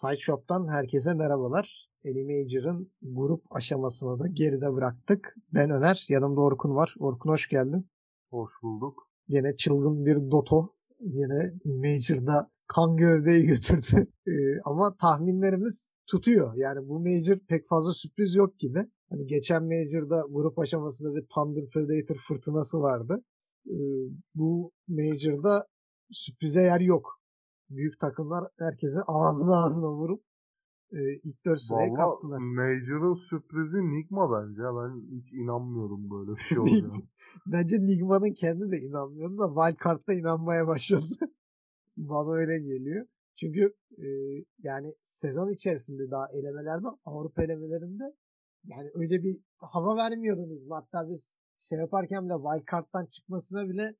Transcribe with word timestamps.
Sideshop'tan 0.00 0.68
herkese 0.68 1.14
merhabalar. 1.14 1.88
Animager'ın 2.06 2.92
grup 3.02 3.42
aşamasını 3.50 4.18
da 4.18 4.26
geride 4.26 4.72
bıraktık. 4.72 5.34
Ben 5.54 5.70
Öner, 5.70 6.06
yanımda 6.08 6.40
Orkun 6.40 6.74
var. 6.74 6.94
Orkun 6.98 7.30
hoş 7.30 7.48
geldin. 7.48 7.90
Hoş 8.30 8.50
bulduk. 8.62 9.08
Yine 9.28 9.56
çılgın 9.56 10.06
bir 10.06 10.30
Doto. 10.30 10.74
Yine 11.00 11.52
Major'da 11.64 12.50
kan 12.66 12.96
gövdeyi 12.96 13.42
götürdü. 13.42 14.06
Ee, 14.28 14.60
ama 14.64 14.96
tahminlerimiz 14.96 15.92
tutuyor. 16.06 16.52
Yani 16.56 16.88
bu 16.88 17.00
Major 17.00 17.38
pek 17.48 17.68
fazla 17.68 17.92
sürpriz 17.92 18.34
yok 18.34 18.58
gibi. 18.58 18.86
Hani 19.10 19.26
geçen 19.26 19.62
Major'da 19.62 20.24
grup 20.30 20.58
aşamasında 20.58 21.14
bir 21.14 21.26
Thunder 21.26 21.68
Predator 21.70 22.16
fırtınası 22.16 22.80
vardı. 22.80 23.24
Ee, 23.66 23.74
bu 24.34 24.72
Major'da 24.88 25.66
sürprize 26.10 26.62
yer 26.62 26.80
yok. 26.80 27.17
Büyük 27.70 28.00
takımlar 28.00 28.44
herkese 28.58 29.00
ağzına 29.06 29.64
ağzına 29.64 29.90
vurup 29.90 30.22
e, 30.92 30.98
ilk 31.24 31.44
4 31.44 31.60
sırayı 31.60 31.94
kaptılar. 31.94 32.38
Major'ın 32.38 33.14
sürprizi 33.14 33.76
Nigma 33.76 34.32
bence. 34.32 34.62
Ben 34.62 35.18
hiç 35.18 35.32
inanmıyorum 35.32 36.10
böyle 36.10 36.30
bir 36.30 36.36
şey 36.36 36.58
olacağını. 36.58 37.02
Bence 37.46 37.76
Nigma'nın 37.76 38.32
kendi 38.32 38.72
de 38.72 38.76
inanmıyordu 38.78 39.38
da 39.38 39.48
Wildcard'da 39.48 40.14
inanmaya 40.14 40.66
başladı. 40.66 41.14
Bana 41.96 42.32
öyle 42.34 42.58
geliyor. 42.58 43.06
Çünkü 43.36 43.74
e, 43.98 44.06
yani 44.58 44.92
sezon 45.02 45.52
içerisinde 45.52 46.10
daha 46.10 46.26
elemelerde 46.32 46.86
Avrupa 47.04 47.42
elemelerinde 47.42 48.04
yani 48.64 48.90
öyle 48.94 49.22
bir 49.22 49.40
hava 49.58 49.96
vermiyordu 49.96 50.48
Nigma. 50.48 50.76
Hatta 50.76 51.08
biz 51.08 51.38
şey 51.58 51.78
yaparken 51.78 52.24
bile 52.24 52.34
Wildcard'dan 52.34 53.06
çıkmasına 53.06 53.68
bile 53.68 53.94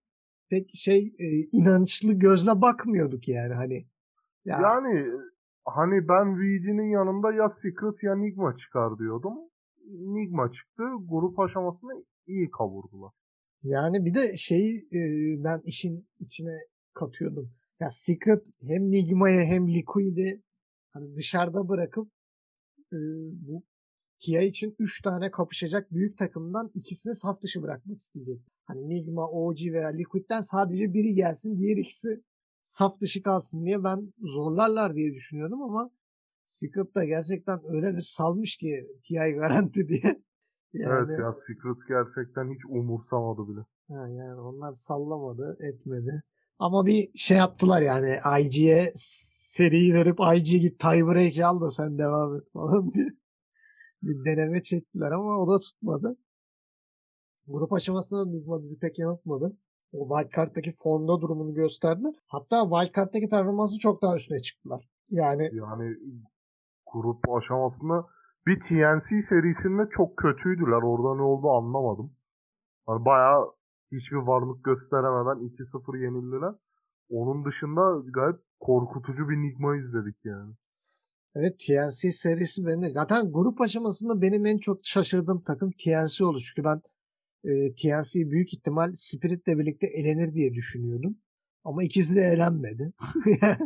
pek 0.51 0.71
şey 0.75 1.15
e, 1.19 1.27
inançlı 1.53 2.13
gözle 2.13 2.61
bakmıyorduk 2.61 3.29
yani 3.29 3.55
hani. 3.55 3.87
Ya, 4.45 4.59
Yani 4.63 5.07
hani 5.65 6.09
ben 6.09 6.37
VG'nin 6.37 6.91
yanında 6.91 7.33
ya 7.33 7.49
Secret 7.49 8.03
ya 8.03 8.17
Nigma 8.17 8.57
çıkar 8.57 8.99
diyordum. 8.99 9.35
Nigma 9.91 10.53
çıktı. 10.53 10.83
Grup 11.09 11.39
aşamasını 11.39 12.05
iyi 12.27 12.51
kavurdular. 12.51 13.13
Yani 13.63 14.05
bir 14.05 14.15
de 14.15 14.37
şeyi 14.37 14.79
e, 14.79 15.01
ben 15.45 15.61
işin 15.65 16.09
içine 16.19 16.59
katıyordum. 16.95 17.51
Ya 17.81 17.91
Secret 17.91 18.47
hem 18.61 18.91
Nigma'ya 18.91 19.43
hem 19.43 19.69
Liquid'i 19.69 20.43
hani 20.91 21.17
dışarıda 21.17 21.69
bırakıp 21.69 22.09
e, 22.93 22.99
bu 23.33 23.63
Tia 24.19 24.43
için 24.43 24.77
3 24.79 25.03
tane 25.03 25.31
kapışacak 25.31 25.93
büyük 25.93 26.19
takımdan 26.19 26.71
ikisini 26.75 27.15
saf 27.15 27.43
dışı 27.43 27.63
bırakmak 27.63 28.01
isteyecek. 28.01 28.41
Hani 28.69 28.89
Nigma, 28.89 29.29
OG 29.29 29.59
veya 29.73 29.89
Liquid'den 29.89 30.41
sadece 30.41 30.93
biri 30.95 31.15
gelsin 31.15 31.59
diğer 31.59 31.77
ikisi 31.77 32.09
saf 32.63 33.01
dışı 33.01 33.23
kalsın 33.23 33.67
diye 33.67 33.85
ben 33.85 34.13
zorlarlar 34.19 34.95
diye 34.97 35.15
düşünüyordum 35.15 35.63
ama 35.63 35.91
Secret 36.45 36.95
da 36.95 37.05
gerçekten 37.05 37.61
öyle 37.69 37.97
bir 37.97 38.03
salmış 38.03 38.57
ki 38.57 38.87
TI 39.03 39.15
garanti 39.15 39.89
diye. 39.89 40.23
Yani, 40.73 41.07
Evet 41.09 41.21
ya 41.21 41.35
Secret 41.47 41.89
gerçekten 41.89 42.55
hiç 42.55 42.61
umursamadı 42.69 43.49
bile. 43.49 43.61
Ha, 43.89 44.09
yani 44.09 44.41
onlar 44.41 44.73
sallamadı, 44.73 45.57
etmedi. 45.61 46.23
Ama 46.59 46.87
bir 46.87 47.09
şey 47.15 47.37
yaptılar 47.37 47.83
yani 47.83 48.17
IG'ye 48.41 48.93
seriyi 48.95 49.95
verip 49.95 50.19
IG 50.37 50.61
git 50.61 50.81
tiebreak'i 50.81 51.47
al 51.47 51.61
da 51.61 51.71
sen 51.71 51.99
devam 51.99 52.37
et 52.37 52.43
falan 52.53 52.93
diye. 52.93 53.07
Bir 54.03 54.25
deneme 54.25 54.63
çektiler 54.63 55.11
ama 55.11 55.39
o 55.39 55.49
da 55.55 55.61
tutmadı. 55.61 56.17
Grup 57.49 57.73
aşamasında 57.73 58.21
da 58.21 58.31
Nigma 58.31 58.63
bizi 58.63 58.79
pek 58.79 58.99
yanıltmadı. 58.99 59.57
O 59.93 60.09
Wildcard'daki 60.09 60.71
formda 60.71 61.21
durumunu 61.21 61.55
gösterdiler. 61.55 62.15
Hatta 62.27 62.57
Wildcard'daki 62.63 63.29
performansı 63.29 63.79
çok 63.79 64.03
daha 64.03 64.17
üstüne 64.17 64.39
çıktılar. 64.39 64.89
Yani 65.11 65.51
Yani 65.53 65.97
grup 66.93 67.31
aşamasında 67.37 68.07
bir 68.47 68.61
TNC 68.61 69.23
serisinde 69.23 69.83
çok 69.97 70.17
kötüydüler. 70.17 70.83
Orada 70.83 71.15
ne 71.17 71.23
oldu 71.23 71.51
anlamadım. 71.51 72.13
Hani 72.87 73.05
bayağı 73.05 73.53
hiçbir 73.93 74.17
varlık 74.17 74.65
gösteremeden 74.65 75.39
2-0 75.49 76.05
yenildiler. 76.05 76.55
Onun 77.11 77.45
dışında 77.45 78.11
gayet 78.11 78.37
korkutucu 78.61 79.29
bir 79.29 79.37
Nigma 79.37 79.77
izledik 79.77 80.17
yani. 80.25 80.53
Evet 81.35 81.59
TNC 81.67 82.11
serisi 82.11 82.67
beni 82.67 82.91
zaten 82.91 83.33
grup 83.33 83.61
aşamasında 83.61 84.23
benim 84.23 84.47
en 84.47 84.59
çok 84.59 84.79
şaşırdığım 84.83 85.43
takım 85.43 85.71
TNC 85.71 86.25
oldu. 86.25 86.39
Çünkü 86.41 86.65
ben 86.65 86.81
e, 87.45 87.75
TNC 87.75 88.31
büyük 88.31 88.55
ihtimal 88.55 88.93
Spirit'le 88.95 89.47
birlikte 89.47 89.87
elenir 89.87 90.35
diye 90.35 90.55
düşünüyordum. 90.55 91.19
Ama 91.65 91.83
ikisi 91.85 92.17
de 92.17 92.21
elenmedi. 92.21 92.93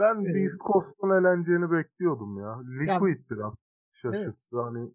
Ben. 0.00 0.24
Beast 0.24 0.58
Coast'un 0.66 1.10
eğleneceğini 1.10 1.70
bekliyordum 1.70 2.38
ya. 2.38 2.60
Liquid 2.60 3.30
biraz 3.30 3.54
şaşırttı. 3.92 4.18
Evet. 4.24 4.34
Hani 4.52 4.90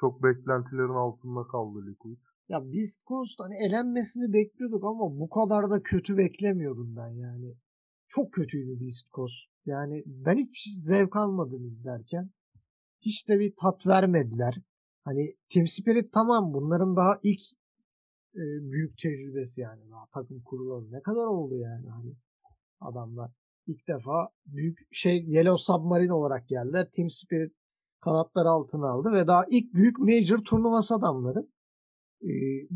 çok 0.00 0.22
beklentilerin 0.22 0.94
altında 0.94 1.42
kaldı 1.46 1.86
Liquid. 1.86 2.18
ya 2.48 2.72
Beast 2.72 3.06
Coast 3.06 3.40
hani 3.40 3.54
elenmesini 3.66 4.32
bekliyorduk 4.32 4.84
ama 4.84 5.18
bu 5.20 5.28
kadar 5.30 5.70
da 5.70 5.82
kötü 5.82 6.16
beklemiyordum 6.16 6.96
ben 6.96 7.08
yani. 7.08 7.54
Çok 8.08 8.32
kötüydü 8.32 8.80
Beast 8.80 9.12
Coast. 9.12 9.34
Yani 9.66 10.02
ben 10.06 10.36
hiçbir 10.36 10.58
şey 10.58 10.72
zevk 10.72 11.16
almadım 11.16 11.64
izlerken. 11.64 12.30
Hiç 13.00 13.28
de 13.28 13.38
bir 13.38 13.54
tat 13.62 13.86
vermediler. 13.86 14.54
Hani 15.04 15.36
Team 15.48 15.66
Spirit 15.66 16.12
tamam 16.12 16.54
bunların 16.54 16.96
daha 16.96 17.18
ilk 17.22 17.40
e, 18.34 18.42
büyük 18.72 18.98
tecrübesi 18.98 19.60
yani. 19.60 19.90
Daha 19.90 20.06
takım 20.14 20.42
kurulalı. 20.42 20.92
Ne 20.92 21.02
kadar 21.02 21.24
oldu 21.24 21.56
yani 21.58 21.88
hani 21.88 22.16
adamlar. 22.80 23.32
ilk 23.66 23.88
defa 23.88 24.28
büyük 24.46 24.78
şey 24.92 25.24
Yellow 25.26 25.62
Submarine 25.62 26.12
olarak 26.12 26.48
geldiler. 26.48 26.88
Team 26.92 27.10
Spirit 27.10 27.52
kanatları 28.00 28.48
altına 28.48 28.90
aldı 28.90 29.12
ve 29.12 29.26
daha 29.26 29.44
ilk 29.50 29.74
büyük 29.74 29.98
major 29.98 30.38
turnuvası 30.38 30.94
adamları. 30.94 31.48
Ee, 32.22 32.68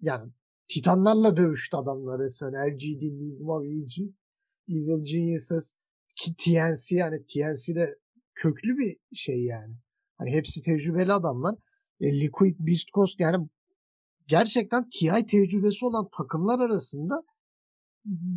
yani 0.00 0.32
Titanlarla 0.68 1.36
dövüştü 1.36 1.76
adamlar 1.76 2.20
resmen. 2.20 2.52
LGD, 2.52 3.02
Nigma, 3.02 3.62
VG, 3.62 3.98
Evil 4.68 5.04
Geniuses, 5.04 5.74
TNC 6.38 6.96
yani 6.96 7.26
TNC 7.26 7.74
de 7.74 7.98
köklü 8.34 8.78
bir 8.78 8.96
şey 9.14 9.44
yani. 9.44 9.74
Hani 10.18 10.32
hepsi 10.32 10.62
tecrübeli 10.62 11.12
adamlar. 11.12 11.54
E, 12.00 12.20
Liquid, 12.20 12.56
Beast 12.58 12.88
Coast 12.94 13.20
yani 13.20 13.48
gerçekten 14.26 14.88
TI 14.88 15.26
tecrübesi 15.26 15.86
olan 15.86 16.08
takımlar 16.18 16.60
arasında 16.60 17.22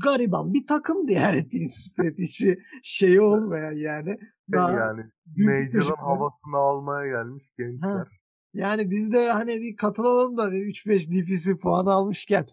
gariban 0.03 0.53
bir 0.53 0.67
takımdı 0.67 1.11
yani 1.11 1.49
Team 1.49 1.69
Spirit 1.69 2.19
hiçbir 2.19 2.57
şeyi 2.83 3.21
olmayan 3.21 3.71
yani. 3.71 4.17
Daha 4.53 4.71
yani 4.71 5.01
Major'ın 5.25 5.95
havasını 5.95 6.57
almaya 6.57 7.07
gelmiş 7.07 7.43
gençler. 7.57 8.07
Yani 8.53 8.89
biz 8.89 9.13
de 9.13 9.31
hani 9.31 9.61
bir 9.61 9.75
katılalım 9.75 10.37
da 10.37 10.51
bir 10.51 10.57
3-5 10.57 11.11
DPC 11.11 11.57
puan 11.57 11.85
almışken 11.85 12.47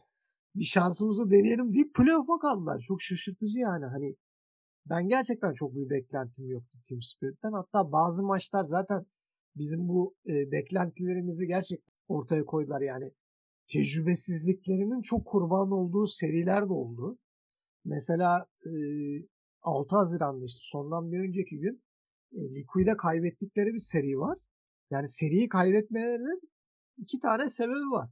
bir 0.55 0.65
şansımızı 0.65 1.31
deneyelim 1.31 1.75
deyip 1.75 1.95
playoff'a 1.95 2.39
kaldılar. 2.39 2.81
Çok 2.81 3.03
şaşırtıcı 3.03 3.59
yani 3.59 3.85
hani 3.87 4.17
ben 4.87 5.09
gerçekten 5.09 5.55
çok 5.55 5.75
bir 5.75 5.91
beklentim 5.91 6.49
yoktu 6.49 6.79
Team 6.89 7.03
Spirit'ten. 7.03 7.53
Hatta 7.53 7.93
bazı 7.93 8.25
maçlar 8.25 8.65
zaten 8.65 9.07
bizim 9.59 9.89
bu 9.89 10.15
e, 10.27 10.53
beklentilerimizi 10.53 11.47
gerçekten 11.47 11.95
ortaya 12.09 12.45
koydular 12.45 12.81
yani. 12.81 13.13
Tecrübesizliklerinin 13.73 15.03
çok 15.03 15.27
kurban 15.27 15.71
olduğu 15.71 16.07
seriler 16.07 16.63
de 16.69 16.73
oldu. 16.73 17.19
Mesela 17.85 18.47
e, 18.67 18.71
6 19.63 19.97
Haziran'da 19.97 20.45
işte 20.45 20.61
sondan 20.63 21.13
bir 21.13 21.19
önceki 21.29 21.59
gün 21.59 21.83
e, 22.33 22.39
Liquid'e 22.55 22.97
kaybettikleri 22.97 23.75
bir 23.75 23.79
seri 23.79 24.19
var. 24.19 24.39
Yani 24.91 25.09
seriyi 25.09 25.49
kaybetmelerinin 25.49 26.41
iki 26.99 27.19
tane 27.19 27.49
sebebi 27.49 27.91
var. 27.91 28.11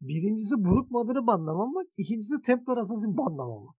Birincisi 0.00 0.64
Brook 0.64 0.90
Mother'ı 0.90 1.26
banlamamak, 1.26 1.86
ikincisi 1.96 2.42
Templar 2.42 2.76
Assassin 2.76 3.16
banlamamak. 3.16 3.76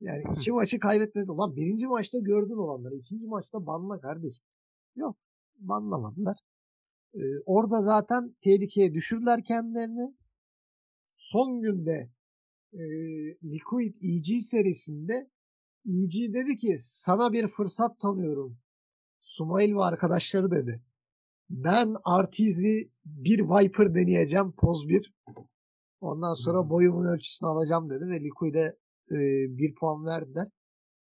Yani 0.00 0.22
iki 0.36 0.52
maçı 0.52 0.78
kaybetmedi. 0.78 1.30
Ulan 1.30 1.56
birinci 1.56 1.86
maçta 1.86 2.18
gördün 2.18 2.56
olanları. 2.56 2.94
ikinci 2.94 3.26
maçta 3.26 3.66
banla 3.66 4.00
kardeşim. 4.00 4.44
Yok. 4.96 5.16
Banlamadılar. 5.56 6.36
Ee, 7.14 7.18
orada 7.46 7.80
zaten 7.80 8.36
tehlikeye 8.40 8.94
düşürdüler 8.94 9.44
kendilerini. 9.44 10.14
Son 11.16 11.60
günde 11.60 12.10
e, 12.72 12.82
Liquid 13.44 13.94
EG 13.94 14.40
serisinde 14.40 15.30
EG 15.86 16.34
dedi 16.34 16.56
ki 16.56 16.74
sana 16.78 17.32
bir 17.32 17.48
fırsat 17.48 18.00
tanıyorum. 18.00 18.58
Sumail 19.22 19.74
ve 19.74 19.82
arkadaşları 19.82 20.50
dedi. 20.50 20.82
Ben 21.50 21.96
Artiz'i 22.04 22.90
bir 23.04 23.40
Viper 23.40 23.94
deneyeceğim 23.94 24.52
poz 24.52 24.88
bir. 24.88 25.14
Ondan 26.00 26.34
sonra 26.34 26.64
Hı. 26.64 26.70
boyumun 26.70 27.04
ölçüsünü 27.04 27.48
alacağım 27.48 27.90
dedi 27.90 28.04
ve 28.06 28.20
Liquid'e 28.20 28.76
e, 29.10 29.18
bir 29.58 29.74
puan 29.74 30.06
verdiler. 30.06 30.48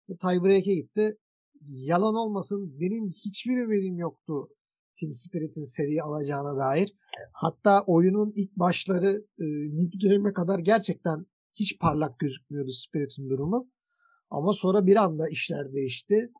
Ve 0.08 0.16
tiebreak'e 0.16 0.74
gitti. 0.74 1.18
Yalan 1.70 2.14
olmasın 2.14 2.80
benim 2.80 3.08
hiçbir 3.08 3.56
ümidim 3.56 3.98
yoktu 3.98 4.48
Team 5.00 5.12
Spirit'in 5.12 5.64
seriyi 5.64 6.02
alacağına 6.02 6.58
dair. 6.58 6.96
Hatta 7.32 7.84
oyunun 7.86 8.32
ilk 8.36 8.56
başları 8.56 9.26
e, 9.38 9.44
mid 9.72 9.92
game'e 10.02 10.32
kadar 10.32 10.58
gerçekten 10.58 11.26
hiç 11.54 11.78
parlak 11.78 12.18
gözükmüyordu 12.18 12.70
Spirit'in 12.70 13.30
durumu. 13.30 13.70
Ama 14.30 14.52
sonra 14.52 14.86
bir 14.86 14.96
anda 14.96 15.28
işler 15.28 15.72
değişti 15.72 16.32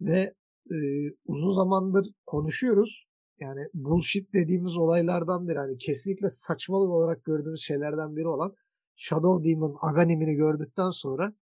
ve 0.00 0.34
e, 0.70 0.76
uzun 1.24 1.52
zamandır 1.54 2.06
konuşuyoruz. 2.26 3.06
Yani 3.40 3.60
bullshit 3.74 4.34
dediğimiz 4.34 4.76
olaylardan 4.76 5.48
biri. 5.48 5.58
Hani 5.58 5.78
kesinlikle 5.78 6.28
saçmalık 6.28 6.90
olarak 6.90 7.24
gördüğümüz 7.24 7.60
şeylerden 7.60 8.16
biri 8.16 8.28
olan 8.28 8.54
Shadow 8.96 9.50
Demon 9.50 9.76
Aganim'ini 9.80 10.34
gördükten 10.34 10.90
sonra 10.90 11.34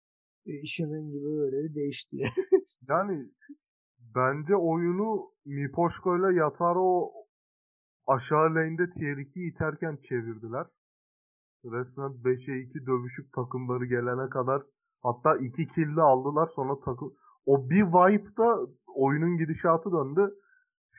işin 0.52 0.94
rengi 0.94 1.24
böyle 1.24 1.74
değişti. 1.74 2.16
yani 2.88 3.28
bence 4.14 4.56
oyunu 4.56 5.30
Mipoşko 5.44 6.18
ile 6.18 6.38
Yataro 6.38 7.10
aşağı 8.06 8.54
lane'de 8.54 8.90
tier 8.90 9.16
2 9.16 9.40
iterken 9.40 9.98
çevirdiler. 10.08 10.66
Resmen 11.64 12.12
5'e 12.24 12.60
2 12.60 12.86
dövüşüp 12.86 13.32
takımları 13.32 13.86
gelene 13.86 14.30
kadar 14.30 14.62
hatta 15.02 15.36
2 15.36 15.68
kill'de 15.68 16.02
aldılar 16.02 16.48
sonra 16.54 16.80
takım 16.84 17.14
o 17.46 17.70
bir 17.70 17.82
vibe'da 17.82 18.66
oyunun 18.86 19.38
gidişatı 19.38 19.92
döndü. 19.92 20.34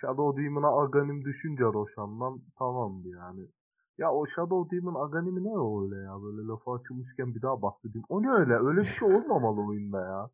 Shadow 0.01 0.44
Demon'a 0.44 0.81
Aganim 0.81 1.25
düşünce 1.25 1.63
Roshan'dan 1.63 2.42
tamamdı 2.59 3.07
yani. 3.07 3.48
Ya 3.97 4.11
o 4.11 4.25
Shadow 4.35 4.77
Demon 4.77 5.05
Aganim'i 5.05 5.43
ne 5.43 5.49
öyle 5.49 6.03
ya 6.03 6.21
böyle 6.23 6.47
lafı 6.47 6.71
açılmışken 6.71 7.35
bir 7.35 7.41
daha 7.41 7.61
bahsedeyim. 7.61 8.05
O 8.09 8.23
ne 8.23 8.29
öyle? 8.29 8.53
Öyle 8.53 8.79
bir 8.79 8.85
şey 8.85 9.07
olmamalı 9.07 9.61
oyunda 9.69 10.01
ya. 10.01 10.29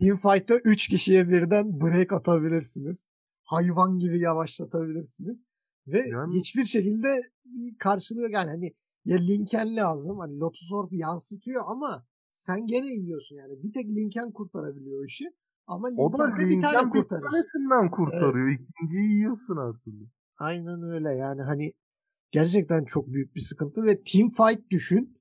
Teamfight'ta 0.00 0.54
3 0.64 0.88
kişiye 0.88 1.28
birden 1.28 1.80
break 1.80 2.12
atabilirsiniz. 2.12 3.06
Hayvan 3.42 3.98
gibi 3.98 4.20
yavaşlatabilirsiniz. 4.20 5.44
Ve 5.86 6.00
yani... 6.12 6.34
hiçbir 6.34 6.64
şekilde 6.64 7.08
yok. 8.20 8.32
Yani 8.32 8.50
hani 8.50 8.72
ya 9.04 9.18
Linken 9.18 9.76
lazım. 9.76 10.18
Hani 10.18 10.40
Lotus 10.40 10.72
Orb 10.72 10.92
yansıtıyor 10.92 11.62
ama 11.66 12.06
sen 12.30 12.66
gene 12.66 12.86
yiyorsun 12.86 13.36
yani. 13.36 13.62
Bir 13.62 13.72
tek 13.72 13.88
Linken 13.88 14.32
kurtarabiliyor 14.32 15.02
o 15.02 15.04
işi. 15.04 15.24
Ama 15.66 15.88
o 15.96 16.18
da 16.18 16.24
Linken 16.24 16.48
bir 16.48 16.60
tane 16.60 16.90
kurtarır. 16.90 17.22
Bir 17.22 17.30
tanesinden 17.30 17.90
kurtarıyor. 17.90 18.48
Evet. 18.48 18.60
İkinciyi 18.60 19.10
yiyorsun 19.10 19.78
türlü. 19.84 20.08
Aynen 20.38 20.82
öyle 20.82 21.14
yani 21.14 21.42
hani 21.42 21.72
gerçekten 22.30 22.84
çok 22.84 23.06
büyük 23.06 23.34
bir 23.34 23.40
sıkıntı 23.40 23.82
ve 23.82 24.02
team 24.02 24.30
fight 24.30 24.70
düşün. 24.70 25.20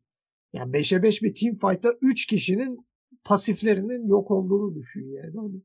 Yani 0.53 0.71
5'e 0.71 1.03
5 1.03 1.21
bir 1.23 1.35
team 1.35 1.57
fight'ta 1.57 1.89
3 2.01 2.25
kişinin 2.25 2.87
pasiflerinin 3.23 4.09
yok 4.09 4.31
olduğunu 4.31 4.75
düşün 4.75 5.11
yani. 5.11 5.35
Hani 5.35 5.61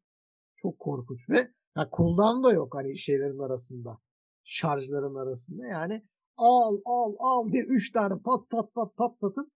çok 0.56 0.79
korkunç 0.79 1.31
ve 1.31 1.38
ya 1.76 1.88
cooldown 1.96 2.44
da 2.44 2.52
yok 2.52 2.75
hani 2.75 2.99
şeylerin 2.99 3.38
arasında. 3.38 3.99
Şarjların 4.44 5.14
arasında 5.14 5.67
yani 5.67 6.02
al 6.37 6.79
al 6.85 7.14
al 7.19 7.52
diye 7.52 7.64
3 7.64 7.93
tane 7.93 8.14
pat 8.23 8.50
pat 8.50 8.75
pat 8.75 8.96
patlatıp 8.96 9.49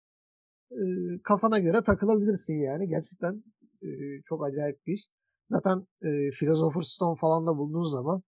e, 0.71 0.83
kafana 1.25 1.59
göre 1.59 1.83
takılabilirsin 1.83 2.55
yani. 2.55 2.89
Gerçekten 2.89 3.45
e, 3.83 3.89
çok 4.25 4.45
acayip 4.47 4.87
bir 4.87 4.93
iş. 4.93 5.09
Zaten 5.47 5.87
e, 6.03 6.31
Philosopher's 6.31 6.89
Stone 6.89 7.17
falan 7.21 7.47
da 7.47 7.59
bulduğun 7.59 7.91
zaman 7.91 8.23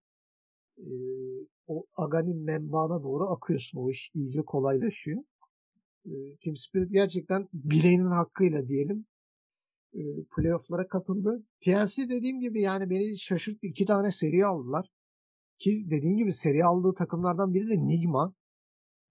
o 1.73 1.87
Aganim 1.97 2.45
membana 2.45 3.03
doğru 3.03 3.25
akıyorsun. 3.31 3.79
O 3.79 3.91
iş 3.91 4.11
iyice 4.15 4.43
kolaylaşıyor. 4.43 5.23
E, 6.05 6.13
Team 6.45 6.57
Spirit 6.57 6.93
gerçekten 6.93 7.49
bileğinin 7.53 8.11
hakkıyla 8.11 8.69
diyelim 8.69 9.07
playoff'lara 10.37 10.89
katıldı. 10.89 11.47
TNC 11.65 12.09
dediğim 12.09 12.41
gibi 12.41 12.61
yani 12.61 12.91
beni 12.91 13.19
şaşırttı. 13.19 13.67
iki 13.67 13.85
tane 13.85 14.11
seri 14.11 14.47
aldılar. 14.47 14.91
Ki 15.59 15.71
dediğim 15.91 16.17
gibi 16.17 16.33
seri 16.33 16.65
aldığı 16.65 16.95
takımlardan 16.95 17.55
biri 17.55 17.69
de 17.69 17.85
Nigma. 17.85 18.35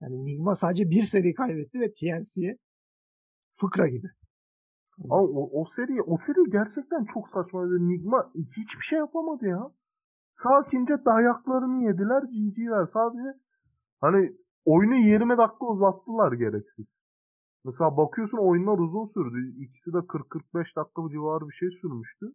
Yani 0.01 0.25
Nigma 0.25 0.55
sadece 0.55 0.89
bir 0.89 1.01
seri 1.01 1.33
kaybetti 1.33 1.79
ve 1.79 1.93
TNC'ye 1.93 2.57
fıkra 3.53 3.87
gibi. 3.87 4.07
Ama 5.03 5.21
o, 5.21 5.61
o 5.61 5.65
seri 5.75 6.01
o 6.01 6.17
seri 6.17 6.51
gerçekten 6.51 7.05
çok 7.13 7.29
saçmaydı. 7.29 7.87
Nigma 7.87 8.31
hiçbir 8.35 8.83
şey 8.89 8.99
yapamadı 8.99 9.47
ya. 9.47 9.71
Sakince 10.43 11.05
dayaklarını 11.05 11.83
yediler 11.83 12.23
GG'ler. 12.23 12.85
Sadece 12.85 13.39
hani 14.01 14.37
oyunu 14.65 14.95
20 14.95 15.37
dakika 15.37 15.65
uzattılar 15.65 16.31
gereksiz. 16.31 16.85
Mesela 17.65 17.97
bakıyorsun 17.97 18.37
oyunlar 18.37 18.77
uzun 18.77 19.07
sürdü. 19.13 19.63
İkisi 19.63 19.93
de 19.93 19.97
40-45 19.97 20.75
dakika 20.75 21.01
civarı 21.11 21.49
bir 21.49 21.53
şey 21.53 21.69
sürmüştü. 21.81 22.25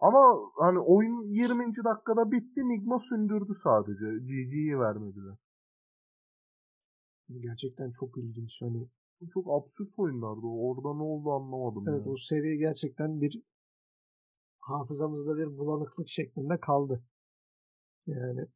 Ama 0.00 0.50
hani 0.56 0.78
oyun 0.78 1.22
20. 1.22 1.84
dakikada 1.84 2.30
bitti. 2.30 2.60
Nigma 2.68 2.98
sündürdü 2.98 3.52
sadece. 3.62 4.06
GG'yi 4.28 4.78
vermediler. 4.78 5.36
Gerçekten 7.40 7.90
çok 7.90 8.18
ilginç. 8.18 8.52
Hani 8.60 8.88
çok 9.34 9.46
absürt 9.50 9.98
oyunlardı. 9.98 10.46
Orada 10.46 10.94
ne 10.94 11.02
oldu 11.02 11.32
anlamadım. 11.32 11.88
Evet 11.88 12.00
yani. 12.00 12.12
o 12.12 12.16
seri 12.16 12.58
gerçekten 12.58 13.20
bir 13.20 13.42
hafızamızda 14.60 15.36
bir 15.36 15.58
bulanıklık 15.58 16.08
şeklinde 16.08 16.60
kaldı. 16.60 17.02
Yani 18.06 18.46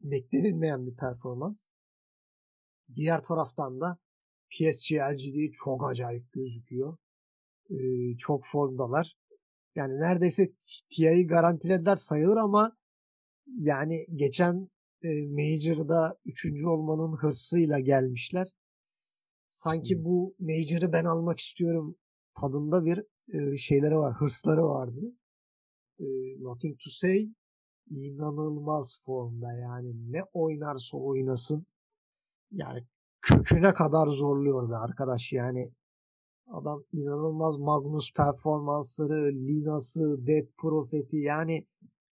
beklenilmeyen 0.00 0.86
bir 0.86 0.96
performans. 0.96 1.68
Diğer 2.94 3.22
taraftan 3.22 3.80
da 3.80 3.98
PSG 4.50 4.92
LGD 4.92 5.52
çok 5.52 5.90
acayip 5.90 6.32
gözüküyor. 6.32 6.96
Ee, 7.70 8.16
çok 8.18 8.44
formdalar. 8.46 9.16
Yani 9.76 10.00
neredeyse 10.00 10.52
TI'yi 10.90 11.26
garantilediler 11.26 11.96
sayılır 11.96 12.36
ama 12.36 12.76
yani 13.46 14.06
geçen 14.14 14.70
e, 15.02 15.08
Major'da 15.26 16.18
üçüncü 16.24 16.66
olmanın 16.66 17.16
hırsıyla 17.16 17.78
gelmişler. 17.78 18.52
Sanki 19.48 20.04
bu 20.04 20.36
Major'ı 20.38 20.92
ben 20.92 21.04
almak 21.04 21.40
istiyorum 21.40 21.96
tadında 22.40 22.84
bir 22.84 22.98
e, 23.28 23.56
şeyleri 23.56 23.96
var, 23.96 24.14
hırsları 24.14 24.62
vardı. 24.62 25.00
E, 25.98 26.04
nothing 26.40 26.78
to 26.78 26.90
say 26.90 27.28
inanılmaz 27.90 29.02
formda 29.04 29.52
yani 29.52 30.12
ne 30.12 30.22
oynarsa 30.32 30.96
oynasın 30.96 31.66
yani 32.52 32.84
köküne 33.22 33.74
kadar 33.74 34.06
zorluyor 34.08 34.70
be 34.70 34.76
arkadaş 34.76 35.32
yani 35.32 35.70
adam 36.46 36.84
inanılmaz 36.92 37.58
Magnus 37.58 38.12
performansları, 38.12 39.34
Lina'sı, 39.34 40.26
Dead 40.26 40.46
Prophet'i 40.56 41.16
yani 41.16 41.66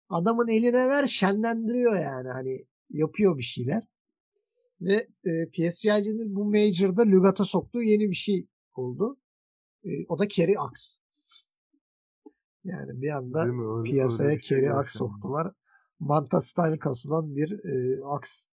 adamın 0.08 0.48
eline 0.48 0.88
ver 0.88 1.06
şenlendiriyor 1.06 1.96
yani 2.00 2.28
hani 2.28 2.66
yapıyor 2.90 3.38
bir 3.38 3.42
şeyler. 3.42 3.82
Ve 4.80 5.06
e, 5.24 5.50
PSG'nin 5.50 6.36
bu 6.36 6.44
Major'da 6.44 7.02
Lugat'a 7.02 7.44
soktuğu 7.44 7.82
yeni 7.82 8.10
bir 8.10 8.14
şey 8.14 8.46
oldu. 8.74 9.16
E, 9.84 9.88
o 10.08 10.18
da 10.18 10.28
Kerry 10.28 10.58
Axe. 10.58 11.03
Yani 12.64 13.02
bir 13.02 13.10
anda 13.10 13.44
öyle, 13.44 13.90
piyasaya 13.90 14.30
öyle 14.30 14.40
Kerry 14.40 14.60
şey 14.60 14.70
Axe 14.70 14.98
soktular. 14.98 15.52
Manta 15.98 16.40
style 16.40 16.78
kasılan 16.78 17.36
bir 17.36 17.52
e, 17.52 18.04
Axe 18.04 18.50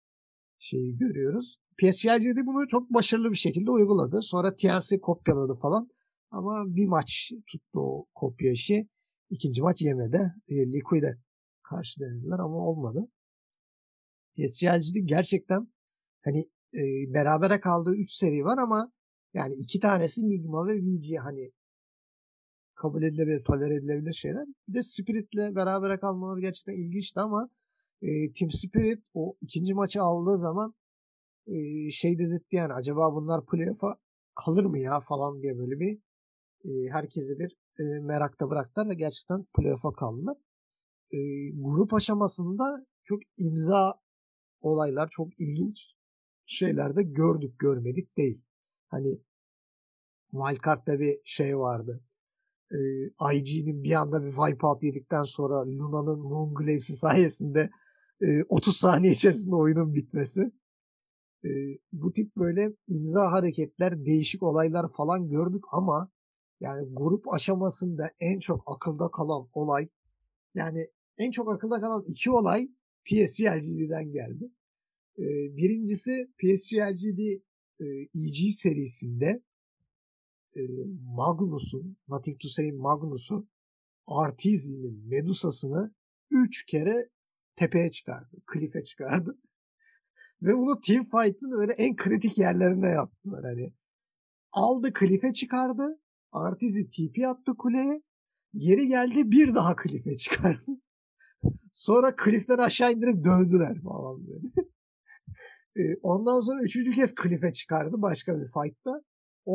şeyi 0.59 0.97
görüyoruz. 0.97 1.59
PSG'de 1.77 2.45
bunu 2.45 2.67
çok 2.67 2.93
başarılı 2.93 3.31
bir 3.31 3.37
şekilde 3.37 3.71
uyguladı. 3.71 4.21
Sonra 4.21 4.55
TNC 4.55 4.99
kopyaladı 5.01 5.53
falan. 5.61 5.89
Ama 6.31 6.65
bir 6.67 6.87
maç 6.87 7.31
tuttu 7.51 7.79
o 7.79 8.05
kopya 8.15 8.51
işi. 8.51 8.89
İkinci 9.29 9.61
maç 9.61 9.81
yemedi. 9.81 10.33
E, 10.47 10.55
Liquid'e 10.55 11.17
karşı 11.63 11.99
denediler 11.99 12.39
ama 12.39 12.57
olmadı. 12.57 13.07
PSG'de 14.35 14.99
gerçekten 14.99 15.67
hani 16.23 16.39
e, 16.73 17.13
berabere 17.13 17.59
kaldığı 17.59 17.95
3 17.95 18.11
seri 18.11 18.43
var 18.43 18.57
ama 18.57 18.91
yani 19.33 19.53
iki 19.53 19.79
tanesi 19.79 20.21
Nigma 20.27 20.67
ve 20.67 20.73
VG 20.73 21.17
hani 21.23 21.51
kabul 22.81 23.03
edilebilir, 23.03 23.43
tolere 23.43 23.75
edilebilir 23.75 24.13
şeyler. 24.13 24.45
Bir 24.67 24.73
de 24.73 24.81
Spirit'le 24.83 25.55
berabere 25.55 25.99
kalmaları 25.99 26.41
gerçekten 26.41 26.73
ilginçti 26.73 27.19
ama 27.19 27.49
e, 28.01 28.09
Team 28.33 28.51
Spirit 28.51 29.03
o 29.13 29.35
ikinci 29.41 29.73
maçı 29.73 30.01
aldığı 30.01 30.37
zaman 30.37 30.73
e, 31.47 31.55
şey 31.91 32.19
dedirtti 32.19 32.55
yani 32.55 32.73
acaba 32.73 33.13
bunlar 33.13 33.45
playoff'a 33.45 33.97
kalır 34.35 34.65
mı 34.65 34.79
ya 34.79 34.99
falan 34.99 35.41
diye 35.41 35.57
böyle 35.57 35.79
bir 35.79 35.99
e, 36.65 36.69
herkesi 36.91 37.39
bir 37.39 37.57
e, 37.79 37.83
merakta 37.99 38.49
bıraktılar 38.49 38.89
ve 38.89 38.95
gerçekten 38.95 39.45
playoff'a 39.57 39.91
kaldılar. 39.91 40.37
E, 41.11 41.19
grup 41.51 41.93
aşamasında 41.93 42.85
çok 43.03 43.19
imza 43.37 43.93
olaylar, 44.61 45.07
çok 45.11 45.39
ilginç 45.39 45.79
şeyler 46.45 46.95
de 46.95 47.03
gördük 47.03 47.59
görmedik 47.59 48.17
değil. 48.17 48.43
Hani 48.87 49.21
Wildcard'da 50.31 50.99
bir 50.99 51.21
şey 51.23 51.57
vardı. 51.57 52.03
Ee, 52.71 53.35
IG'nin 53.35 53.83
bir 53.83 53.93
anda 53.93 54.23
bir 54.23 54.31
wipeout 54.31 54.83
yedikten 54.83 55.23
sonra 55.23 55.67
Luna'nın 55.67 56.19
Moonglaves'i 56.19 56.93
sayesinde 56.93 57.69
e, 58.21 58.43
30 58.49 58.77
saniye 58.77 59.11
içerisinde 59.11 59.55
oyunun 59.55 59.93
bitmesi. 59.93 60.51
E, 61.45 61.49
bu 61.91 62.13
tip 62.13 62.35
böyle 62.37 62.73
imza 62.87 63.31
hareketler, 63.31 64.05
değişik 64.05 64.43
olaylar 64.43 64.93
falan 64.93 65.29
gördük 65.29 65.63
ama 65.71 66.11
yani 66.59 66.87
grup 66.91 67.33
aşamasında 67.33 68.11
en 68.19 68.39
çok 68.39 68.63
akılda 68.65 69.11
kalan 69.11 69.47
olay 69.53 69.89
yani 70.55 70.87
en 71.17 71.31
çok 71.31 71.53
akılda 71.53 71.79
kalan 71.79 72.03
iki 72.07 72.31
olay 72.31 72.69
PSG 73.05 73.45
LGD'den 73.45 74.11
geldi. 74.11 74.51
E, 75.17 75.25
birincisi 75.57 76.31
PSG 76.37 76.77
LGD 76.77 77.19
e, 77.79 77.85
EG 78.15 78.51
serisinde 78.51 79.43
e, 80.59 80.85
Magnus'un, 81.15 81.97
Nothing 82.07 82.39
to 82.41 82.47
Say 82.47 82.71
Magnus'un 82.71 83.49
Artizi'nin 84.07 85.07
Medusa'sını 85.07 85.93
3 86.31 86.65
kere 86.65 87.09
tepeye 87.55 87.91
çıkardı. 87.91 88.37
Cliff'e 88.53 88.83
çıkardı. 88.83 89.37
Ve 90.41 90.57
bunu 90.57 90.81
Team 90.81 91.03
Fight'ın 91.03 91.61
öyle 91.61 91.73
en 91.73 91.95
kritik 91.95 92.37
yerlerinde 92.37 92.87
yaptılar. 92.87 93.43
Hani 93.43 93.73
aldı 94.51 94.93
Cliff'e 94.99 95.33
çıkardı. 95.33 95.99
Artiz'i 96.31 96.89
TP 96.89 97.25
attı 97.27 97.57
kuleye. 97.57 98.01
Geri 98.57 98.87
geldi 98.87 99.31
bir 99.31 99.55
daha 99.55 99.75
Cliff'e 99.83 100.17
çıkardı. 100.17 100.71
Sonra 101.73 102.15
Cliff'ten 102.23 102.57
aşağı 102.57 102.93
indirip 102.93 103.23
dövdüler 103.23 103.81
falan 103.81 104.27
böyle. 104.27 104.47
Ondan 106.01 106.39
sonra 106.39 106.61
üçüncü 106.63 106.91
kez 106.91 107.15
Cliff'e 107.23 107.53
çıkardı 107.53 107.95
başka 107.97 108.41
bir 108.41 108.47
fight'ta. 108.47 109.03